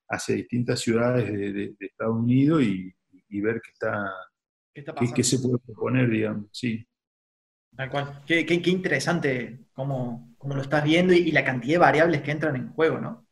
hacia 0.08 0.36
distintas 0.36 0.80
ciudades 0.80 1.26
de, 1.32 1.74
Estados 1.80 2.16
Unidos 2.16 2.62
y, 2.62 2.94
ver 3.40 3.60
qué 3.62 3.70
está, 3.72 4.12
¿Qué, 5.14 5.24
se 5.24 5.38
puede 5.38 5.58
proponer, 5.58 6.08
digamos. 6.08 6.46
Sí. 6.52 6.86
Tal 7.74 7.90
cual. 7.90 8.22
Qué, 8.26 8.44
qué, 8.46 8.70
interesante 8.70 9.66
cómo, 9.72 10.34
cómo, 10.38 10.54
lo 10.54 10.62
estás 10.62 10.84
viendo 10.84 11.12
y 11.12 11.32
la 11.32 11.44
cantidad 11.44 11.74
de 11.74 11.78
variables 11.78 12.22
que 12.22 12.30
entran 12.30 12.56
en 12.56 12.72
juego, 12.72 13.00
¿no? 13.00 13.26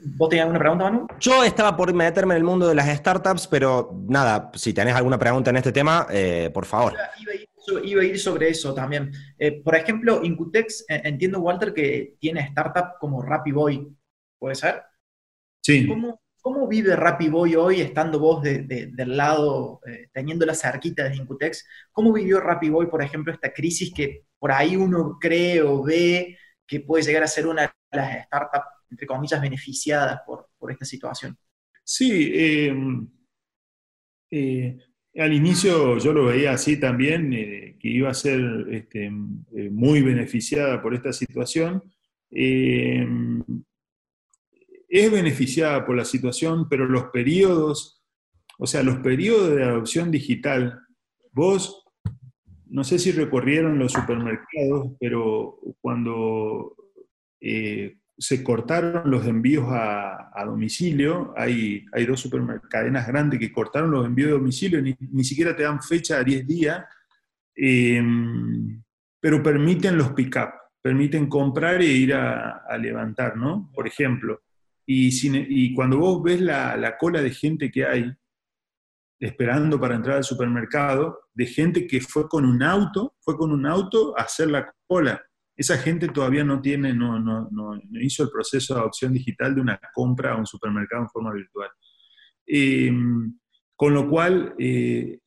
¿Vos 0.00 0.28
tenías 0.30 0.44
alguna 0.44 0.58
pregunta, 0.58 0.84
Manu? 0.84 1.06
Yo 1.20 1.44
estaba 1.44 1.76
por 1.76 1.92
meterme 1.92 2.34
en 2.34 2.38
el 2.38 2.44
mundo 2.44 2.68
de 2.68 2.74
las 2.74 2.88
startups, 2.96 3.46
pero 3.46 3.90
nada, 4.08 4.50
si 4.54 4.72
tenés 4.72 4.94
alguna 4.94 5.18
pregunta 5.18 5.50
en 5.50 5.56
este 5.56 5.72
tema, 5.72 6.06
eh, 6.10 6.50
por 6.52 6.64
favor. 6.64 6.94
Iba 7.84 8.00
a, 8.00 8.04
ir, 8.04 8.18
sobre 8.18 8.48
eso 8.48 8.72
también. 8.72 9.12
Eh, 9.38 9.62
por 9.62 9.74
ejemplo, 9.74 10.24
Incutex, 10.24 10.86
eh, 10.88 11.02
entiendo, 11.04 11.40
Walter, 11.40 11.74
que 11.74 12.16
tiene 12.18 12.40
startup 12.40 12.98
como 12.98 13.22
Boy, 13.52 13.86
¿puede 14.38 14.54
ser? 14.54 14.82
Sí. 15.62 15.86
¿Cómo, 15.86 16.18
cómo 16.40 16.66
vive 16.66 16.96
Boy 17.30 17.54
hoy, 17.54 17.82
estando 17.82 18.18
vos 18.18 18.42
del 18.42 19.16
lado, 19.16 19.80
teniendo 20.14 20.46
la 20.46 20.54
cerquita 20.54 21.04
de 21.04 21.16
Incutex? 21.16 21.66
¿Cómo 21.92 22.10
vivió 22.14 22.40
Boy, 22.70 22.86
por 22.86 23.02
ejemplo, 23.02 23.34
esta 23.34 23.52
crisis 23.52 23.92
que 23.94 24.24
por 24.38 24.50
ahí 24.50 24.74
uno 24.76 25.18
cree 25.20 25.60
o 25.60 25.82
ve 25.82 26.38
que 26.66 26.80
puede 26.80 27.04
llegar 27.04 27.22
a 27.22 27.26
ser 27.26 27.46
una 27.46 27.62
de 27.62 27.70
las 27.92 28.24
startups 28.24 28.77
entre 28.90 29.06
comillas, 29.06 29.40
beneficiadas 29.40 30.20
por, 30.26 30.48
esta 30.70 30.84
situación. 30.84 31.36
Sí, 31.84 32.30
eh, 32.34 32.74
eh, 34.30 34.78
al 35.16 35.32
inicio 35.32 35.98
yo 35.98 36.12
lo 36.12 36.26
veía 36.26 36.52
así 36.52 36.78
también, 36.78 37.32
eh, 37.32 37.76
que 37.80 37.88
iba 37.88 38.10
a 38.10 38.14
ser 38.14 38.40
este, 38.70 39.10
muy 39.10 40.02
beneficiada 40.02 40.82
por 40.82 40.94
esta 40.94 41.12
situación. 41.12 41.82
es 44.90 45.10
beneficiada 45.12 45.84
por 45.86 45.96
la 45.96 46.04
situación, 46.04 46.68
pero 46.68 46.86
los 46.86 47.04
periodos, 47.04 48.02
o 48.58 48.66
sea, 48.66 48.82
los 48.82 48.98
periodos 48.98 49.54
de 49.54 49.64
adopción 49.64 50.10
digital, 50.10 50.80
vos, 51.32 51.84
no 52.66 52.84
sé 52.84 52.98
si 52.98 53.12
recorrieron 53.12 53.78
los 53.78 53.92
supermercados, 53.92 54.92
pero 55.00 55.58
cuando 55.80 56.74
se 58.18 58.42
cortaron 58.42 59.08
los 59.10 59.24
envíos 59.26 59.66
a, 59.70 60.44
domicilio. 60.44 61.34
Hay, 61.36 61.84
hay 61.92 62.06
dos 62.06 62.20
supercadenas 62.20 63.06
grandes 63.06 63.38
que 63.38 63.52
cortaron 63.52 63.90
los 63.90 64.06
envíos 64.06 64.28
de 64.28 64.38
domicilio, 64.38 64.82
ni, 64.82 65.24
siquiera 65.24 65.54
te 65.54 65.62
dan 65.62 65.82
fecha 65.82 66.18
a 66.18 66.24
10 66.24 66.46
días, 66.46 66.84
em, 67.54 68.82
pero 69.20 69.42
permiten 69.42 69.96
los 69.96 70.12
pick-up, 70.12 70.50
permiten 70.80 71.28
comprar 71.28 71.80
e 71.80 71.86
ir 71.86 72.14
a, 72.14 72.76
levantar, 72.78 73.36
¿no? 73.36 73.70
Por 73.74 73.86
ejemplo. 73.86 74.42
Y, 74.86 75.10
y 75.22 75.74
cuando 75.74 75.98
vos 75.98 76.22
ves 76.22 76.40
la, 76.40 76.76
la 76.76 76.96
cola 76.96 77.20
de 77.20 77.30
gente 77.30 77.70
que 77.70 77.84
hay 77.84 78.12
esperando 79.20 79.80
para 79.80 79.96
entrar 79.96 80.16
al 80.18 80.24
supermercado, 80.24 81.20
de 81.34 81.46
gente 81.46 81.86
que 81.86 82.00
fue 82.00 82.28
con 82.28 82.44
un 82.44 82.62
auto, 82.62 83.16
fue 83.20 83.36
con 83.36 83.52
un 83.52 83.66
auto 83.66 84.16
a 84.18 84.22
hacer 84.22 84.48
la 84.48 84.72
cola 84.86 85.20
esa 85.58 85.76
gente 85.76 86.06
todavía 86.08 86.44
no 86.44 86.60
tiene, 86.60 86.94
no, 86.94 87.18
no, 87.18 87.48
no, 87.50 87.80
hizo 88.00 88.22
el 88.22 88.30
proceso 88.30 88.74
de 88.74 88.80
adopción 88.80 89.12
digital 89.12 89.56
de 89.56 89.60
una 89.60 89.80
compra 89.92 90.32
a 90.32 90.36
un 90.36 90.46
supermercado 90.46 91.02
en 91.02 91.08
forma 91.08 91.32
virtual. 91.32 91.68
Eh, 92.46 92.92
con 93.74 93.92
lo 93.92 94.08
cual, 94.08 94.54
eh, 94.56 95.18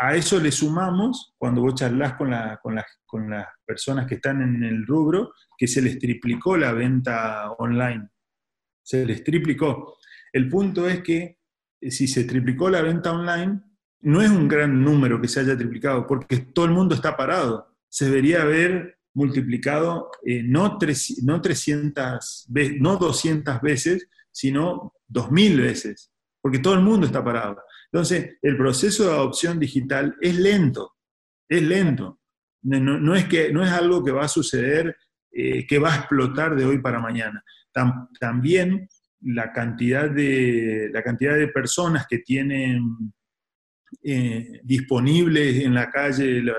a 0.00 0.16
eso 0.16 0.40
le 0.40 0.50
sumamos, 0.50 1.32
cuando 1.38 1.60
vos 1.60 1.76
charlas 1.76 2.14
con, 2.14 2.34
con, 2.60 2.76
con, 3.06 3.30
las 3.30 3.46
personas 3.64 4.08
que 4.08 4.16
están 4.16 4.42
en 4.42 4.64
el 4.64 4.84
rubro, 4.84 5.32
que 5.56 5.68
se 5.68 5.80
les 5.80 5.96
triplicó 5.96 6.56
la 6.56 6.72
venta 6.72 7.52
online. 7.52 8.08
Se 8.82 9.06
les 9.06 9.22
triplicó. 9.22 9.96
El 10.32 10.48
punto 10.48 10.88
es 10.88 11.02
que 11.04 11.38
eh, 11.80 11.90
si 11.92 12.08
se 12.08 12.24
triplicó 12.24 12.68
la 12.68 12.82
venta 12.82 13.12
online, 13.12 13.60
no 14.00 14.22
es 14.22 14.30
un 14.30 14.48
gran 14.48 14.82
número 14.82 15.20
que 15.20 15.28
se 15.28 15.38
haya 15.38 15.56
triplicado, 15.56 16.04
porque 16.04 16.38
todo 16.38 16.64
el 16.64 16.72
mundo 16.72 16.96
está 16.96 17.16
parado. 17.16 17.76
Se 17.88 18.06
debería 18.06 18.44
ver 18.44 18.97
multiplicado 19.18 20.10
eh, 20.24 20.42
no, 20.44 20.78
no 21.24 21.40
300 21.40 22.46
veces, 22.48 22.80
no 22.80 22.96
200 22.96 23.60
veces, 23.60 24.08
sino 24.30 24.94
2000 25.08 25.60
veces, 25.60 26.12
porque 26.40 26.60
todo 26.60 26.74
el 26.74 26.80
mundo 26.80 27.06
está 27.06 27.22
parado. 27.22 27.60
Entonces, 27.92 28.36
el 28.42 28.56
proceso 28.56 29.04
de 29.04 29.12
adopción 29.12 29.58
digital 29.58 30.16
es 30.20 30.38
lento, 30.38 30.94
es 31.48 31.62
lento. 31.62 32.20
No, 32.62 33.14
es, 33.14 33.24
que, 33.24 33.52
no 33.52 33.64
es 33.64 33.70
algo 33.70 34.04
que 34.04 34.12
va 34.12 34.24
a 34.24 34.28
suceder, 34.28 34.96
eh, 35.32 35.66
que 35.66 35.78
va 35.78 35.92
a 35.92 35.96
explotar 35.96 36.54
de 36.54 36.64
hoy 36.64 36.78
para 36.78 37.00
mañana. 37.00 37.42
también 38.20 38.88
la 39.20 39.52
cantidad, 39.52 40.08
de, 40.08 40.90
la 40.92 41.02
cantidad 41.02 41.34
de 41.34 41.48
personas 41.48 42.06
que 42.08 42.18
tienen 42.18 43.12
eh, 44.02 44.60
disponibles 44.62 45.64
en 45.64 45.74
la 45.74 45.90
calle, 45.90 46.42
la, 46.42 46.54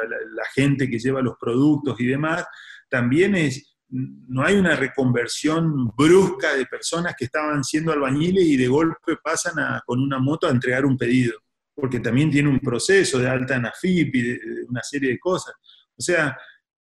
gente 0.54 0.90
que 0.90 1.00
lleva 1.00 1.22
los 1.22 1.36
productos 1.40 2.00
y 2.00 2.06
demás, 2.06 2.44
también 2.90 3.36
es, 3.36 3.78
no 3.90 4.44
hay 4.44 4.56
una 4.56 4.76
reconversión 4.76 5.88
brusca 5.96 6.56
de 6.56 6.66
personas 6.66 7.16
que 7.18 7.26
estaban 7.26 7.64
siendo 7.64 7.92
albañiles 7.92 8.44
y 8.44 8.58
de 8.58 8.68
golpe 8.68 9.18
pasan 9.24 9.80
con 9.86 10.02
una 10.02 10.20
moto 10.20 10.48
a 10.48 10.52
entregar 10.52 10.86
un 10.86 10.98
pedido, 10.98 11.34
porque 11.76 12.00
también 12.00 12.32
tiene 12.32 12.50
un 12.50 12.60
proceso 12.60 13.20
de 13.20 13.30
alta 13.30 13.56
en 13.56 13.68
AFIP 13.68 14.16
y 14.16 14.22
de, 14.22 14.40
una 14.68 14.82
serie 14.82 15.12
de 15.12 15.20
cosas. 15.20 15.54
O 15.96 16.02
sea, 16.02 16.36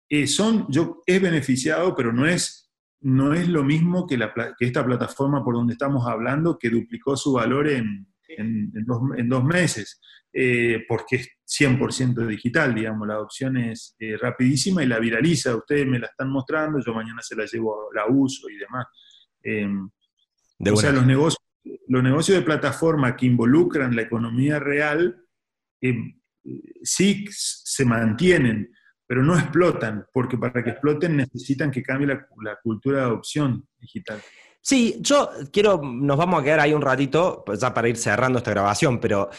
eh, 0.08 0.26
son, 0.26 0.66
yo, 0.70 1.02
es 1.06 1.20
beneficiado, 1.20 1.94
pero 1.94 2.12
no 2.12 2.26
es, 2.26 2.70
no 3.00 3.34
es 3.34 3.48
lo 3.48 3.62
mismo 3.62 4.06
que 4.06 4.18
esta 4.60 4.84
plataforma 4.84 5.44
por 5.44 5.54
donde 5.54 5.74
estamos 5.74 6.06
hablando, 6.06 6.58
que 6.58 6.70
duplicó 6.70 7.16
su 7.16 7.32
valor 7.32 7.68
en, 7.68 8.08
en, 8.28 9.28
dos, 9.28 9.44
meses, 9.44 10.00
eh, 10.32 10.84
porque 10.86 11.16
es 11.16 11.28
100% 11.46 12.26
digital, 12.26 12.74
digamos, 12.74 13.08
la 13.08 13.14
adopción 13.14 13.56
es 13.56 13.96
eh, 13.98 14.16
rapidísima 14.16 14.82
y 14.82 14.86
la 14.86 14.98
viraliza, 14.98 15.56
ustedes 15.56 15.86
me 15.86 15.98
la 15.98 16.06
están 16.06 16.30
mostrando, 16.30 16.78
yo 16.84 16.92
mañana 16.92 17.22
se 17.22 17.34
la 17.34 17.46
llevo, 17.46 17.88
la 17.94 18.06
uso 18.06 18.48
y 18.50 18.56
demás. 18.56 18.86
Em, 19.42 19.88
o 20.70 20.76
sea, 20.76 20.92
los 20.92 21.06
negocios, 21.06 21.42
los 21.88 22.02
negocios 22.02 22.38
de 22.38 22.44
plataforma 22.44 23.16
que 23.16 23.26
involucran 23.26 23.96
la 23.96 24.02
economía 24.02 24.58
real 24.58 25.24
eh, 25.80 25.94
sí 26.82 27.24
se 27.30 27.84
mantienen, 27.84 28.70
pero 29.06 29.22
no 29.22 29.38
explotan, 29.38 30.04
porque 30.12 30.36
para 30.36 30.62
que 30.62 30.70
exploten 30.70 31.16
necesitan 31.16 31.70
que 31.70 31.82
cambie 31.82 32.08
la, 32.08 32.26
la 32.42 32.58
cultura 32.62 32.98
de 32.98 33.04
adopción 33.04 33.66
digital. 33.78 34.20
Sí, 34.60 34.98
yo 35.00 35.30
quiero, 35.50 35.80
nos 35.82 36.18
vamos 36.18 36.40
a 36.40 36.44
quedar 36.44 36.60
ahí 36.60 36.74
un 36.74 36.82
ratito, 36.82 37.42
pues 37.46 37.60
ya 37.60 37.72
para 37.72 37.88
ir 37.88 37.96
cerrando 37.96 38.38
esta 38.38 38.50
grabación, 38.50 39.00
pero 39.00 39.30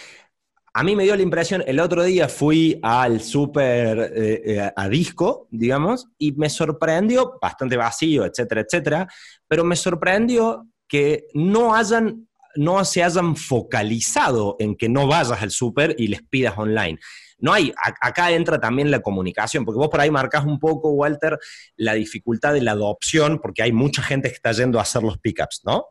a 0.73 0.83
mí 0.83 0.95
me 0.95 1.03
dio 1.03 1.15
la 1.15 1.21
impresión, 1.21 1.63
el 1.65 1.79
otro 1.79 2.03
día 2.03 2.29
fui 2.29 2.79
al 2.83 3.21
super, 3.21 4.11
eh, 4.15 4.41
eh, 4.45 4.71
a 4.75 4.89
disco, 4.89 5.47
digamos, 5.51 6.07
y 6.17 6.31
me 6.33 6.49
sorprendió, 6.49 7.37
bastante 7.41 7.77
vacío, 7.77 8.25
etcétera, 8.25 8.61
etcétera, 8.61 9.07
pero 9.47 9.63
me 9.63 9.75
sorprendió 9.75 10.67
que 10.87 11.25
no 11.33 11.75
hayan 11.75 12.27
no 12.55 12.83
se 12.83 13.03
hayan 13.03 13.35
focalizado 13.35 14.55
en 14.59 14.75
que 14.75 14.89
no 14.89 15.07
vayas 15.07 15.41
al 15.41 15.51
súper 15.51 15.95
y 15.97 16.07
les 16.07 16.23
pidas 16.23 16.57
online. 16.57 16.99
No 17.37 17.53
hay, 17.53 17.71
acá 18.01 18.31
entra 18.31 18.59
también 18.59 18.91
la 18.91 18.99
comunicación, 18.99 19.63
porque 19.63 19.77
vos 19.77 19.87
por 19.87 20.01
ahí 20.01 20.11
marcas 20.11 20.43
un 20.45 20.59
poco, 20.59 20.89
Walter, 20.91 21.39
la 21.77 21.93
dificultad 21.93 22.53
de 22.53 22.61
la 22.61 22.71
adopción, 22.71 23.39
porque 23.39 23.63
hay 23.63 23.71
mucha 23.71 24.01
gente 24.01 24.27
que 24.27 24.35
está 24.35 24.51
yendo 24.51 24.77
a 24.77 24.81
hacer 24.81 25.03
los 25.03 25.19
pickups, 25.19 25.61
¿no? 25.63 25.85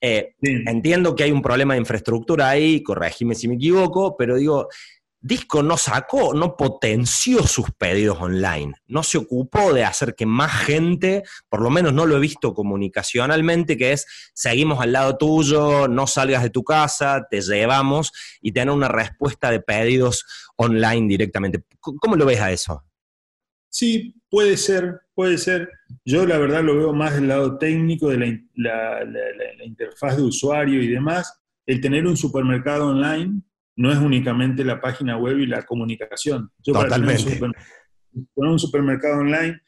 Eh, 0.00 0.34
entiendo 0.40 1.14
que 1.14 1.24
hay 1.24 1.32
un 1.32 1.42
problema 1.42 1.74
de 1.74 1.80
infraestructura 1.80 2.48
ahí, 2.48 2.82
corregime 2.82 3.34
si 3.34 3.48
me 3.48 3.56
equivoco, 3.56 4.16
pero 4.16 4.36
digo, 4.36 4.68
Disco 5.20 5.64
no 5.64 5.76
sacó, 5.76 6.32
no 6.32 6.56
potenció 6.56 7.42
sus 7.42 7.72
pedidos 7.72 8.18
online, 8.20 8.74
no 8.86 9.02
se 9.02 9.18
ocupó 9.18 9.72
de 9.72 9.82
hacer 9.82 10.14
que 10.14 10.26
más 10.26 10.52
gente, 10.64 11.24
por 11.48 11.60
lo 11.60 11.70
menos 11.70 11.92
no 11.92 12.06
lo 12.06 12.16
he 12.16 12.20
visto 12.20 12.54
comunicacionalmente, 12.54 13.76
que 13.76 13.92
es 13.92 14.06
seguimos 14.32 14.80
al 14.80 14.92
lado 14.92 15.18
tuyo, 15.18 15.88
no 15.88 16.06
salgas 16.06 16.44
de 16.44 16.50
tu 16.50 16.62
casa, 16.62 17.26
te 17.28 17.40
llevamos 17.40 18.12
y 18.40 18.52
tener 18.52 18.72
una 18.72 18.86
respuesta 18.86 19.50
de 19.50 19.58
pedidos 19.60 20.24
online 20.54 21.08
directamente. 21.08 21.64
¿Cómo 21.80 22.14
lo 22.14 22.24
ves 22.24 22.40
a 22.40 22.52
eso? 22.52 22.84
Sí, 23.70 24.14
puede 24.30 24.56
ser, 24.56 25.00
puede 25.18 25.36
ser. 25.36 25.68
Yo 26.04 26.24
la 26.26 26.38
verdad 26.38 26.62
lo 26.62 26.76
veo 26.76 26.92
más 26.92 27.12
del 27.16 27.26
lado 27.26 27.58
técnico 27.58 28.08
de 28.08 28.40
la, 28.54 29.04
la 29.04 29.64
interfaz 29.64 30.16
de 30.16 30.22
usuario 30.22 30.80
y 30.80 30.86
demás. 30.86 31.40
El 31.66 31.80
tener 31.80 32.06
un 32.06 32.16
supermercado 32.16 32.90
online 32.90 33.42
no 33.74 33.90
es 33.90 33.98
únicamente 33.98 34.62
la 34.62 34.80
página 34.80 35.16
web 35.16 35.40
y 35.40 35.46
la 35.46 35.66
comunicación. 35.66 36.52
Yo 36.64 36.72
Totalmente. 36.72 37.34
Para 37.34 37.52
un, 38.12 38.48
un 38.48 38.58
supermercado 38.60 39.18
online 39.18 39.60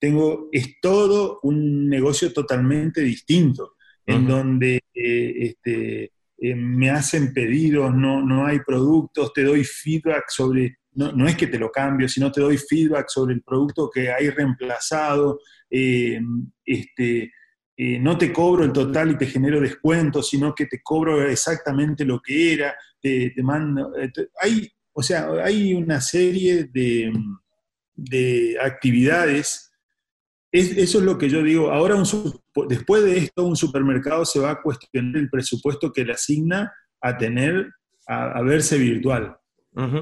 tengo, 0.00 0.48
es 0.50 0.80
todo 0.80 1.38
un 1.44 1.88
negocio 1.88 2.32
totalmente 2.32 3.00
distinto, 3.02 3.76
en 4.06 4.26
donde 4.26 4.80
eh, 4.92 5.34
este, 5.38 6.10
eh, 6.38 6.54
me 6.56 6.90
hacen 6.90 7.32
pedidos, 7.32 7.94
no, 7.94 8.26
no 8.26 8.44
hay 8.44 8.58
productos, 8.66 9.32
te 9.32 9.44
doy 9.44 9.62
feedback 9.62 10.24
sobre, 10.30 10.78
no, 10.96 11.28
es 11.28 11.36
que 11.36 11.46
te 11.46 11.58
lo 11.58 11.70
cambio, 11.70 12.08
sino 12.08 12.32
te 12.32 12.40
doy 12.40 12.58
feedback 12.58 13.08
sobre 13.08 13.34
el 13.34 13.42
producto 13.42 13.90
que 13.92 14.10
hay 14.10 14.30
reemplazado, 14.30 15.38
eh, 15.70 16.20
este, 16.64 17.32
no 17.78 18.16
te 18.16 18.32
cobro 18.32 18.64
el 18.64 18.72
total 18.72 19.12
y 19.12 19.18
te 19.18 19.26
genero 19.26 19.60
descuento, 19.60 20.22
sino 20.22 20.54
que 20.54 20.66
te 20.66 20.80
cobro 20.82 21.22
exactamente 21.22 22.04
lo 22.04 22.20
que 22.20 22.54
era, 22.54 22.74
te, 23.00 23.32
mando, 23.42 23.94
eh, 23.96 24.10
hay, 24.40 24.68
o 24.92 25.02
sea, 25.02 25.28
hay 25.44 25.74
una 25.74 26.00
serie 26.00 26.64
de, 26.72 27.12
actividades. 28.60 29.72
eso 30.50 30.98
es 30.98 31.04
lo 31.04 31.18
que 31.18 31.28
yo 31.28 31.42
digo. 31.42 31.70
Ahora, 31.70 32.02
después 32.68 33.04
de 33.04 33.18
esto, 33.18 33.44
un 33.44 33.56
supermercado 33.56 34.24
se 34.24 34.40
va 34.40 34.52
a 34.52 34.62
cuestionar 34.62 35.16
el 35.16 35.30
presupuesto 35.30 35.92
que 35.92 36.04
le 36.04 36.14
asigna 36.14 36.72
a 37.00 37.16
tener, 37.16 37.70
a, 38.06 38.40
verse 38.42 38.78
virtual. 38.78 39.36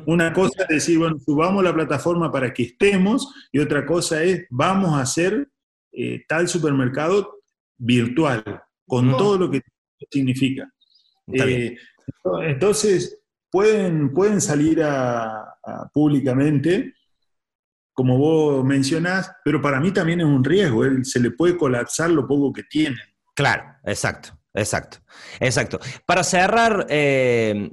Una 0.07 0.33
cosa 0.33 0.63
es 0.63 0.69
decir, 0.69 0.99
bueno, 0.99 1.19
subamos 1.19 1.65
la 1.65 1.75
plataforma 1.75 2.31
para 2.31 2.53
que 2.55 2.63
estemos, 2.63 3.35
y 3.51 3.59
otra 3.59 3.85
cosa 3.85 4.23
es, 4.23 4.47
vamos 4.49 4.95
a 4.95 5.01
hacer 5.01 5.49
eh, 5.91 6.25
tal 6.29 6.49
supermercado 6.49 7.41
virtual, 7.77 8.63
con 8.87 9.11
todo 9.17 9.39
lo 9.39 9.51
que 9.51 9.63
significa. 10.11 10.71
Eh, 11.27 11.77
entonces, 12.43 13.21
pueden, 13.51 14.13
pueden 14.13 14.41
salir 14.41 14.81
públicamente, 15.93 16.95
como 17.93 18.19
vos 18.19 18.65
mencionás, 18.65 19.33
pero 19.45 19.63
para 19.63 19.81
mí 19.81 19.93
también 19.93 20.21
es 20.21 20.27
un 20.27 20.45
riesgo, 20.45 20.85
se 21.03 21.21
le 21.21 21.31
puede 21.31 21.57
colapsar 21.57 22.11
lo 22.11 22.27
poco 22.27 22.53
que 22.53 22.65
tienen. 22.65 22.99
Claro, 23.35 23.65
exacto, 23.85 24.39
exacto, 24.53 24.99
exacto. 25.41 25.79
Para 26.05 26.25
cerrar, 26.25 26.87
eh, 26.89 27.71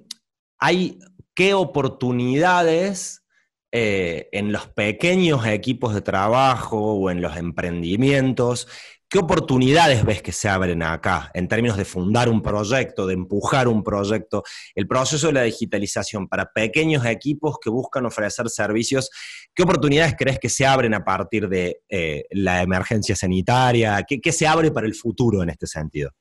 ¿hay 0.60 1.00
qué 1.34 1.54
oportunidades 1.54 3.24
eh, 3.72 4.30
en 4.32 4.52
los 4.52 4.67
pequeños 4.67 5.46
equipos 5.46 5.94
de 5.94 6.02
trabajo 6.02 6.94
o 6.94 7.10
en 7.10 7.22
los 7.22 7.38
emprendimientos 7.38 8.67
¿Qué 9.12 9.20
oportunidades 9.20 10.06
ves 10.06 10.22
que 10.22 10.32
se 10.32 10.48
abren 10.48 10.82
acá 10.84 11.32
en 11.34 11.50
términos 11.50 11.76
de 11.76 11.84
fundar 11.84 12.30
un 12.30 12.41
proyecto, 12.41 13.06
de 13.06 13.13
empujar 13.13 13.67
un 13.67 13.84
proyecto? 13.84 14.41
El 14.74 14.88
proceso 14.88 15.28
de 15.28 15.34
la 15.34 15.41
digitalización 15.41 16.30
para 16.30 16.50
pequeños 16.50 17.06
equipos 17.06 17.58
que 17.62 17.70
buscan 17.70 18.06
ofrecer 18.06 18.50
servicios, 18.50 19.10
¿qué 19.54 19.63
oportunidades 19.63 20.15
crees 20.17 20.39
que 20.39 20.48
se 20.48 20.65
abren 20.65 20.94
a 20.94 21.04
partir 21.04 21.50
de 21.50 21.82
eh, 21.89 22.24
la 22.32 22.62
emergencia 22.62 23.13
sanitaria? 23.13 24.02
¿Qué, 24.08 24.32
se 24.32 24.48
abre 24.48 24.72
para 24.72 24.88
el 24.88 24.96
futuro 24.96 25.44
en 25.44 25.50
este 25.50 25.67
sentido? 25.67 26.12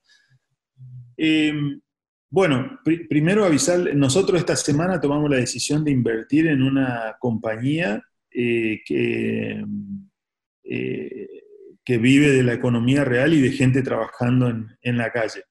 Em, 1.16 1.81
bueno, 2.31 2.81
primero 3.09 3.45
avisar, 3.45 3.95
nosotros 3.95 4.38
esta 4.38 4.57
semana 4.57 5.01
tomamos 5.01 5.29
la 5.29 5.37
decisión 5.37 5.85
de 5.85 5.90
invertir 5.90 6.47
en 6.47 6.62
una 6.62 7.16
compañía 7.19 8.03
eh, 8.31 8.81
que... 8.85 9.64
Eh, 10.64 11.27
que 11.85 11.99
vive 11.99 12.31
de 12.31 12.45
la 12.45 12.53
economía 12.53 13.05
real 13.05 13.35
y 13.35 13.40
de 13.40 13.51
gente 13.51 13.83
trabajando 13.83 14.49
en, 14.49 14.97
la 14.97 15.11
calle. 15.11 15.43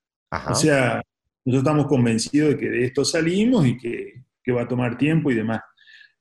O 0.50 0.56
sea, 0.56 1.02
nosotros 1.44 1.68
estamos 1.68 1.88
convencidos 1.88 2.52
de 2.52 2.58
que 2.58 2.70
de 2.70 2.86
esto 2.86 3.04
salimos 3.04 3.68
y 3.68 3.78
que, 3.78 4.24
va 4.52 4.62
a 4.62 4.68
tomar 4.68 4.98
tiempo 4.98 5.30
y 5.30 5.36
demás. 5.36 5.62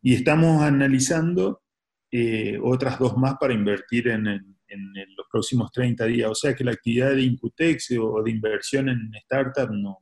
Y 0.03 0.15
estamos 0.15 0.61
analizando 0.61 1.63
eh, 2.11 2.59
otras 2.63 2.99
dos 2.99 3.17
más 3.17 3.37
para 3.41 3.55
invertir 3.55 4.09
en, 4.09 4.25
los 4.25 5.27
próximos 5.31 5.71
30 5.73 6.05
días. 6.07 6.29
O 6.29 6.35
sea 6.35 6.53
que 6.55 6.65
la 6.65 6.73
actividad 6.73 7.13
de 7.13 7.23
Incutex 7.23 7.93
o 7.99 8.23
de 8.23 8.31
inversión 8.31 8.89
en 8.89 9.11
startup 9.15 9.71
no, 9.71 9.99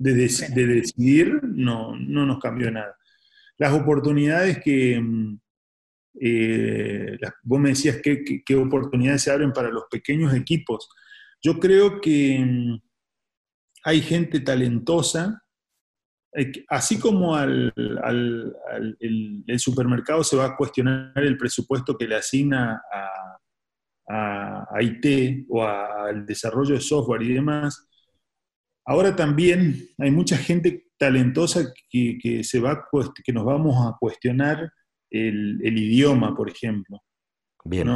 de, 0.00 0.12
de 0.54 0.66
decidir 0.66 1.40
no, 1.42 1.94
no 1.94 2.26
nos 2.26 2.38
cambió 2.38 2.70
nada. 2.70 2.96
Las 3.58 3.74
oportunidades 3.74 4.58
que, 4.62 4.98
mm, 4.98 5.38
eh, 6.22 7.18
vos 7.42 7.60
me 7.60 7.70
decías 7.70 7.98
qué, 8.02 8.56
oportunidades 8.56 9.22
se 9.22 9.30
abren 9.30 9.52
para 9.52 9.70
los 9.70 9.84
pequeños 9.90 10.34
equipos. 10.34 10.88
Yo 11.42 11.60
creo 11.60 12.00
que 12.00 12.42
mm, 12.42 12.80
hay 13.84 14.00
gente 14.00 14.40
talentosa, 14.40 15.42
eh, 16.34 16.64
así 16.68 16.98
como 16.98 17.36
al, 17.36 17.72
el, 18.98 19.58
supermercado 19.58 20.24
se 20.24 20.36
va 20.36 20.46
a 20.46 20.56
cuestionar 20.56 21.12
el 21.16 21.36
presupuesto 21.36 21.98
que 21.98 22.08
le 22.08 22.16
asigna 22.16 22.82
a, 22.92 23.16
IT 24.80 25.46
o 25.50 25.62
al 25.62 26.24
desarrollo 26.26 26.74
de 26.74 26.80
software 26.80 27.22
y 27.22 27.34
demás, 27.34 27.89
ahora 28.90 29.14
también 29.14 29.88
hay 29.98 30.10
mucha 30.10 30.36
gente 30.36 30.88
talentosa 30.98 31.72
que, 31.88 32.42
se 32.42 32.58
va, 32.58 32.88
que 33.24 33.32
nos 33.32 33.44
vamos 33.44 33.86
a 33.86 33.96
cuestionar 33.98 34.72
el, 35.08 35.78
idioma, 35.78 36.34
por 36.34 36.50
ejemplo. 36.50 37.00
Bien. 37.64 37.88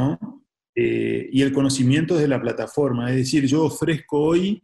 Eh, 0.73 1.29
y 1.31 1.41
el 1.41 1.51
conocimiento 1.51 2.15
de 2.15 2.29
la 2.29 2.41
plataforma. 2.41 3.09
Es 3.09 3.17
decir, 3.17 3.45
yo 3.45 3.65
ofrezco 3.65 4.21
hoy 4.21 4.63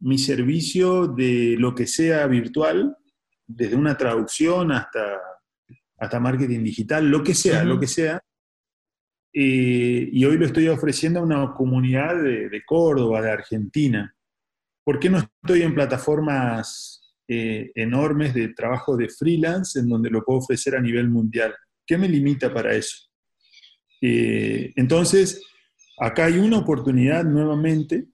mi 0.00 0.16
servicio 0.16 1.08
de 1.08 1.56
lo 1.58 1.74
que 1.74 1.88
sea 1.88 2.28
virtual, 2.28 2.96
desde 3.44 3.74
una 3.74 3.96
traducción 3.96 4.70
hasta, 4.70 5.18
hasta 5.98 6.20
marketing 6.20 6.62
digital, 6.62 7.10
lo 7.10 7.24
que 7.24 7.34
sea, 7.34 7.64
lo 7.64 7.80
que 7.80 7.88
sea. 7.88 8.22
Eh, 9.32 10.08
y 10.12 10.24
hoy 10.24 10.38
lo 10.38 10.46
estoy 10.46 10.68
ofreciendo 10.68 11.18
a 11.18 11.24
una 11.24 11.52
comunidad 11.52 12.22
de, 12.22 12.62
Córdoba, 12.64 13.20
de 13.22 13.32
Argentina. 13.32 14.14
¿Por 14.84 15.00
qué 15.00 15.08
no 15.10 15.18
estoy 15.18 15.62
en 15.62 15.74
plataformas 15.74 17.14
eh, 17.26 17.72
enormes 17.74 18.34
de 18.34 18.48
trabajo 18.48 18.96
de 18.96 19.08
freelance 19.08 19.78
en 19.80 19.88
donde 19.88 20.10
lo 20.10 20.22
puedo 20.22 20.40
ofrecer 20.40 20.76
a 20.76 20.80
nivel 20.80 21.08
mundial? 21.08 21.54
¿Qué 21.86 21.96
me 21.96 22.08
limita 22.08 22.52
para 22.52 22.74
eso? 22.74 23.08
Eh, 24.00 24.72
entonces, 24.76 25.42
acá 25.98 26.26
hay 26.26 26.38
una 26.38 26.58
oportunidad 26.58 27.24
nuevamente 27.24 28.06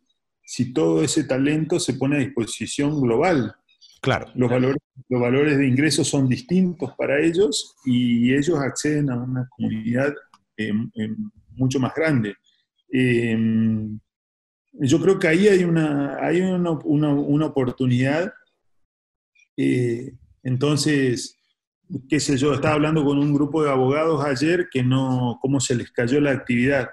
si 0.44 0.72
todo 0.72 1.02
ese 1.02 1.24
talento 1.24 1.78
se 1.80 1.94
pone 1.94 2.16
a 2.16 2.20
disposición 2.20 3.00
global. 3.00 3.54
Claro. 4.00 4.30
Los 4.34 4.50
valores, 4.50 4.78
los 5.08 5.20
valores 5.20 5.58
de 5.58 5.66
ingresos 5.66 6.08
son 6.08 6.28
distintos 6.28 6.92
para 6.96 7.20
ellos 7.20 7.76
y 7.84 8.32
ellos 8.32 8.58
acceden 8.58 9.10
a 9.10 9.16
una 9.16 9.48
comunidad 9.50 10.14
eh, 10.56 10.72
eh, 10.94 11.14
mucho 11.50 11.78
más 11.78 11.94
grande. 11.94 12.34
Yo 14.72 15.00
creo 15.00 15.18
que 15.18 15.28
ahí 15.28 15.48
hay 15.48 15.64
una, 15.64 16.16
hay 16.24 16.40
una, 16.40 16.70
una 16.72 17.46
oportunidad. 17.46 18.32
entonces, 20.42 21.36
qué 22.08 22.20
sé 22.20 22.36
yo, 22.36 22.54
estaba 22.54 22.74
hablando 22.74 23.04
con 23.04 23.18
un 23.18 23.34
grupo 23.34 23.62
de 23.62 23.70
abogados 23.70 24.24
ayer 24.24 24.68
que 24.70 24.82
no, 24.82 25.38
cómo 25.40 25.60
se 25.60 25.74
les 25.74 25.90
cayó 25.90 26.20
la 26.20 26.32
actividad. 26.32 26.88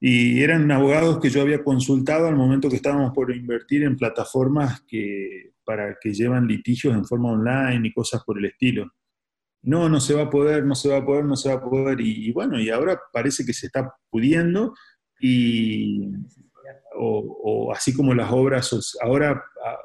Y 0.00 0.42
eran 0.42 0.70
abogados 0.70 1.18
que 1.18 1.30
yo 1.30 1.42
había 1.42 1.64
consultado 1.64 2.28
al 2.28 2.36
momento 2.36 2.68
que 2.68 2.76
estábamos 2.76 3.12
por 3.12 3.34
invertir 3.34 3.82
en 3.82 3.96
plataformas 3.96 4.82
que, 4.86 5.52
para 5.64 5.96
que 6.00 6.14
llevan 6.14 6.46
litigios 6.46 6.94
en 6.94 7.04
forma 7.04 7.32
online 7.32 7.88
y 7.88 7.92
cosas 7.92 8.22
por 8.24 8.38
el 8.38 8.44
estilo. 8.44 8.92
No, 9.62 9.88
no 9.88 10.00
se 10.00 10.14
va 10.14 10.22
a 10.22 10.30
poder, 10.30 10.64
no 10.64 10.76
se 10.76 10.88
va 10.88 10.98
a 10.98 11.04
poder, 11.04 11.24
no 11.24 11.34
se 11.34 11.48
va 11.48 11.56
a 11.56 11.60
poder. 11.60 12.00
Y, 12.00 12.30
bueno, 12.30 12.60
y 12.60 12.70
ahora 12.70 13.00
parece 13.12 13.44
que 13.44 13.52
se 13.52 13.66
está 13.66 13.92
pudiendo 14.08 14.72
y, 15.20 16.10
o, 16.96 17.72
así 17.72 17.94
como 17.94 18.14
las 18.14 18.30
obras, 18.30 18.96
ahora 19.02 19.42
ah, 19.64 19.78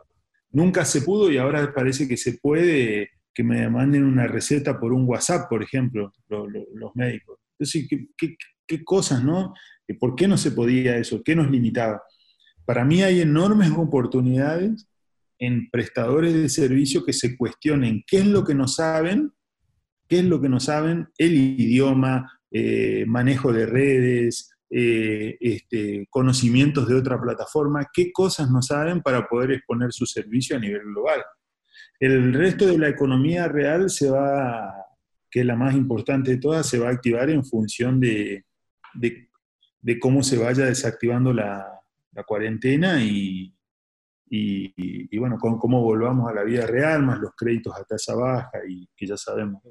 nunca 0.51 0.85
se 0.85 1.01
pudo 1.01 1.31
y 1.31 1.37
ahora 1.37 1.73
parece 1.73 2.07
que 2.07 2.17
se 2.17 2.37
puede 2.37 3.09
que 3.33 3.43
me 3.43 3.67
manden 3.69 4.03
una 4.03 4.27
receta 4.27 4.79
por 4.79 4.93
un 4.93 5.07
WhatsApp, 5.07 5.49
por 5.49 5.63
ejemplo, 5.63 6.13
los 6.29 6.95
médicos. 6.95 7.39
Entonces, 7.57 7.87
¿qué, 8.67 8.83
cosas, 8.83 9.23
no? 9.23 9.53
¿Por 9.99 10.15
qué 10.15 10.27
no 10.27 10.37
se 10.37 10.51
podía 10.51 10.97
eso? 10.97 11.21
¿Qué 11.23 11.35
nos 11.35 11.49
limitaba? 11.49 12.01
Para 12.65 12.85
mí 12.85 13.01
hay 13.01 13.21
enormes 13.21 13.71
oportunidades 13.71 14.87
en 15.39 15.69
prestadores 15.69 16.33
de 16.33 16.47
servicio 16.47 17.03
que 17.03 17.13
se 17.13 17.35
cuestionen 17.35 18.03
qué 18.07 18.19
es 18.19 18.25
lo 18.27 18.43
que 18.43 18.55
no 18.55 18.67
saben, 18.67 19.31
qué 20.07 20.19
es 20.19 20.25
lo 20.25 20.39
que 20.39 20.49
no 20.49 20.59
saben, 20.59 21.07
el 21.17 21.33
idioma, 21.33 22.39
eh, 22.51 23.03
manejo 23.07 23.51
de 23.51 23.65
redes, 23.65 24.52
eh, 24.75 25.37
este, 25.39 26.07
conocimientos 26.09 26.87
de 26.87 26.95
otra 26.95 27.21
plataforma, 27.21 27.87
qué 27.93 28.11
cosas 28.11 28.49
no 28.49 28.63
saben 28.63 29.03
para 29.03 29.27
poder 29.27 29.51
exponer 29.51 29.93
su 29.93 30.07
servicio 30.07 30.55
a 30.55 30.59
nivel 30.59 30.81
global. 30.81 31.23
El 31.99 32.33
resto 32.33 32.65
de 32.65 32.79
la 32.79 32.89
economía 32.89 33.47
real 33.47 33.91
se 33.91 34.09
va, 34.09 34.73
que 35.29 35.41
es 35.41 35.45
la 35.45 35.55
más 35.55 35.75
importante 35.75 36.31
de 36.31 36.37
todas, 36.37 36.67
se 36.67 36.79
va 36.79 36.87
a 36.87 36.91
activar 36.91 37.29
en 37.29 37.45
función 37.45 37.99
de, 37.99 38.45
de, 38.95 39.99
cómo 39.99 40.23
se 40.23 40.39
vaya 40.39 40.65
desactivando 40.65 41.31
la, 41.31 41.69
cuarentena 42.25 43.03
y, 43.03 43.55
y, 44.27 45.17
bueno, 45.19 45.37
con 45.37 45.59
cómo 45.59 45.83
volvamos 45.83 46.31
a 46.31 46.33
la 46.33 46.43
vida 46.43 46.65
real, 46.65 47.03
más 47.03 47.19
los 47.19 47.35
créditos 47.35 47.75
a 47.77 47.83
tasa 47.83 48.15
baja 48.15 48.57
y 48.67 48.89
que 48.95 49.05
ya 49.05 49.17
sabemos. 49.17 49.61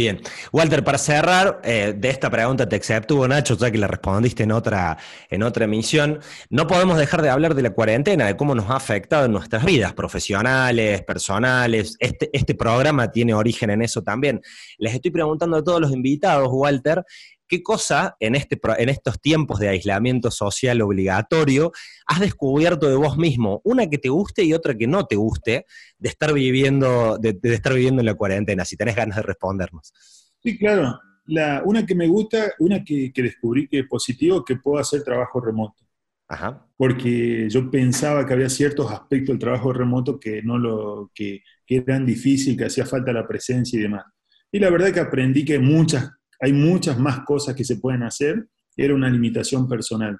Bien. 0.00 0.18
Walter, 0.50 0.82
para 0.82 0.96
cerrar, 0.96 1.60
eh, 1.62 1.92
de 1.94 2.08
esta 2.08 2.30
pregunta 2.30 2.66
te 2.66 2.74
exceptuvo 2.74 3.28
Nacho, 3.28 3.54
ya 3.58 3.70
que 3.70 3.76
la 3.76 3.86
respondiste 3.86 4.44
en 4.44 4.52
otra, 4.52 4.96
en 5.28 5.42
otra 5.42 5.66
emisión, 5.66 6.20
no 6.48 6.66
podemos 6.66 6.96
dejar 6.96 7.20
de 7.20 7.28
hablar 7.28 7.54
de 7.54 7.60
la 7.60 7.68
cuarentena, 7.68 8.24
de 8.24 8.34
cómo 8.34 8.54
nos 8.54 8.70
ha 8.70 8.76
afectado 8.76 9.26
en 9.26 9.32
nuestras 9.32 9.62
vidas 9.62 9.92
profesionales, 9.92 11.02
personales. 11.02 11.96
Este, 11.98 12.30
este 12.32 12.54
programa 12.54 13.10
tiene 13.10 13.34
origen 13.34 13.68
en 13.68 13.82
eso 13.82 14.00
también. 14.00 14.40
Les 14.78 14.94
estoy 14.94 15.10
preguntando 15.10 15.58
a 15.58 15.62
todos 15.62 15.82
los 15.82 15.92
invitados, 15.92 16.48
Walter, 16.50 17.04
¿Qué 17.50 17.64
cosa 17.64 18.16
en, 18.20 18.36
este, 18.36 18.60
en 18.78 18.88
estos 18.90 19.20
tiempos 19.20 19.58
de 19.58 19.68
aislamiento 19.68 20.30
social 20.30 20.80
obligatorio 20.82 21.72
has 22.06 22.20
descubierto 22.20 22.88
de 22.88 22.94
vos 22.94 23.18
mismo? 23.18 23.60
Una 23.64 23.90
que 23.90 23.98
te 23.98 24.08
guste 24.08 24.44
y 24.44 24.52
otra 24.52 24.78
que 24.78 24.86
no 24.86 25.04
te 25.06 25.16
guste 25.16 25.66
de 25.98 26.08
estar 26.08 26.32
viviendo, 26.32 27.18
de, 27.18 27.36
estar 27.42 27.74
viviendo 27.74 28.02
en 28.02 28.06
la 28.06 28.14
cuarentena, 28.14 28.64
si 28.64 28.76
tenés 28.76 28.94
ganas 28.94 29.16
de 29.16 29.22
respondernos. 29.22 29.92
Sí, 30.40 30.56
claro. 30.56 30.96
La, 31.26 31.64
una 31.64 31.84
que 31.84 31.96
me 31.96 32.06
gusta, 32.06 32.52
una 32.60 32.84
que, 32.84 33.10
descubrí 33.16 33.66
que 33.66 33.80
es 33.80 33.88
positivo, 33.88 34.44
que 34.44 34.54
puedo 34.54 34.78
hacer 34.78 35.02
trabajo 35.02 35.40
remoto. 35.40 35.84
Ajá. 36.28 36.64
Porque 36.76 37.50
yo 37.50 37.68
pensaba 37.68 38.24
que 38.24 38.32
había 38.32 38.48
ciertos 38.48 38.92
aspectos 38.92 39.32
del 39.32 39.40
trabajo 39.40 39.72
remoto 39.72 40.20
que, 40.20 40.40
no 40.40 40.56
lo, 40.56 41.10
que, 41.12 41.42
que 41.66 41.78
eran 41.78 42.06
difíciles, 42.06 42.56
que 42.56 42.66
hacía 42.66 42.86
falta 42.86 43.12
la 43.12 43.26
presencia 43.26 43.76
y 43.76 43.82
demás. 43.82 44.04
Y 44.52 44.60
la 44.60 44.70
verdad 44.70 44.92
que 44.92 45.00
aprendí 45.00 45.44
que 45.44 45.58
muchas 45.58 46.12
hay 46.40 46.52
muchas 46.52 46.98
más 46.98 47.20
cosas 47.20 47.54
que 47.54 47.64
se 47.64 47.76
pueden 47.76 48.02
hacer, 48.02 48.46
era 48.76 48.94
una 48.94 49.10
limitación 49.10 49.68
personal. 49.68 50.18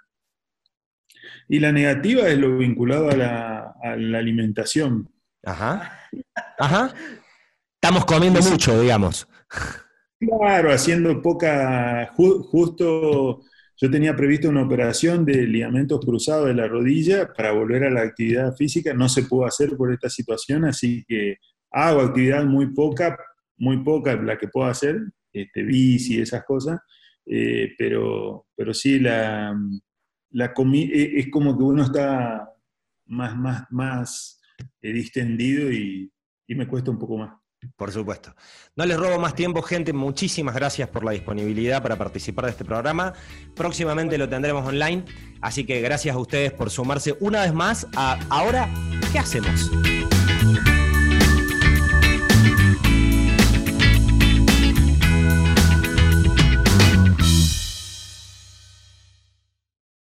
Y 1.49 1.59
la 1.59 1.73
negativa 1.73 2.29
es 2.29 2.39
lo 2.39 2.59
vinculado 2.59 3.11
a 3.11 3.17
la, 3.17 3.75
alimentación. 4.19 5.09
Ajá. 5.45 5.99
Ajá. 6.59 6.95
Estamos 7.75 8.05
comiendo 8.05 8.41
mucho, 8.43 8.81
digamos. 8.81 9.27
Claro, 10.19 10.71
haciendo 10.71 11.23
poca, 11.23 12.13
justo 12.15 13.43
yo 13.81 13.91
tenía 13.91 14.15
previsto 14.15 14.51
una 14.51 14.63
operación 14.63 15.25
de 15.25 15.47
ligamentos 15.47 16.01
cruzados 16.05 16.49
de 16.49 16.55
la 16.55 16.69
rodilla 16.69 17.33
para 17.33 17.53
volver 17.53 17.85
a 17.85 17.91
la 17.91 18.03
actividad 18.03 18.55
física, 18.55 18.93
no 18.93 19.09
se 19.09 19.23
pudo 19.23 19.47
hacer 19.47 19.75
por 19.75 19.91
esta 19.91 20.11
situación, 20.11 20.67
así 20.67 21.03
que 21.09 21.39
hago 21.71 22.03
actividad 22.03 22.45
muy 22.45 22.75
poca, 22.75 23.19
muy 23.57 23.79
poca 23.79 24.15
la 24.17 24.37
que 24.37 24.49
puedo 24.49 24.69
hacer, 24.69 25.01
este, 25.33 25.63
bici, 25.63 26.21
esas 26.21 26.45
cosas, 26.45 26.81
eh, 27.27 27.75
pero, 27.79 28.47
pero 28.57 28.75
sí, 28.75 28.99
la, 28.99 29.57
la 30.31 30.55
e, 30.75 31.19
es 31.19 31.31
como 31.31 31.57
que 31.57 31.63
uno 31.63 31.85
está 31.85 32.49
más, 33.07 33.37
más, 33.37 33.65
más 33.71 34.41
eh, 34.83 34.93
distendido 34.93 35.71
y, 35.71 36.11
y 36.47 36.55
me 36.55 36.67
cuesta 36.67 36.91
un 36.91 36.99
poco 36.99 37.19
más. 37.19 37.41
Por 37.77 37.93
supuesto. 37.93 38.35
No 38.75 38.87
les 38.87 38.97
robo 38.97 39.19
más 39.19 39.35
tiempo, 39.35 39.61
gente. 39.63 39.93
Muchísimas 39.93 40.55
gracias 40.55 40.89
por 40.89 41.05
la 41.05 41.13
disponibilidad 41.13 41.83
para 41.83 41.97
participar 41.97 42.47
de 42.47 42.53
este 42.53 42.65
programa. 42.65 43.13
Próximamente 43.55 44.17
lo 44.17 44.29
tendremos 44.29 44.67
online, 44.67 45.05
así 45.43 45.65
que 45.65 45.81
gracias 45.81 46.17
a 46.17 46.19
ustedes 46.19 46.53
por 46.53 46.71
sumarse 46.71 47.17
una 47.21 47.43
vez 47.43 47.53
más 47.53 47.87
a 47.97 48.19
Ahora, 48.31 48.69
¿qué 49.13 49.19
hacemos? 49.19 49.71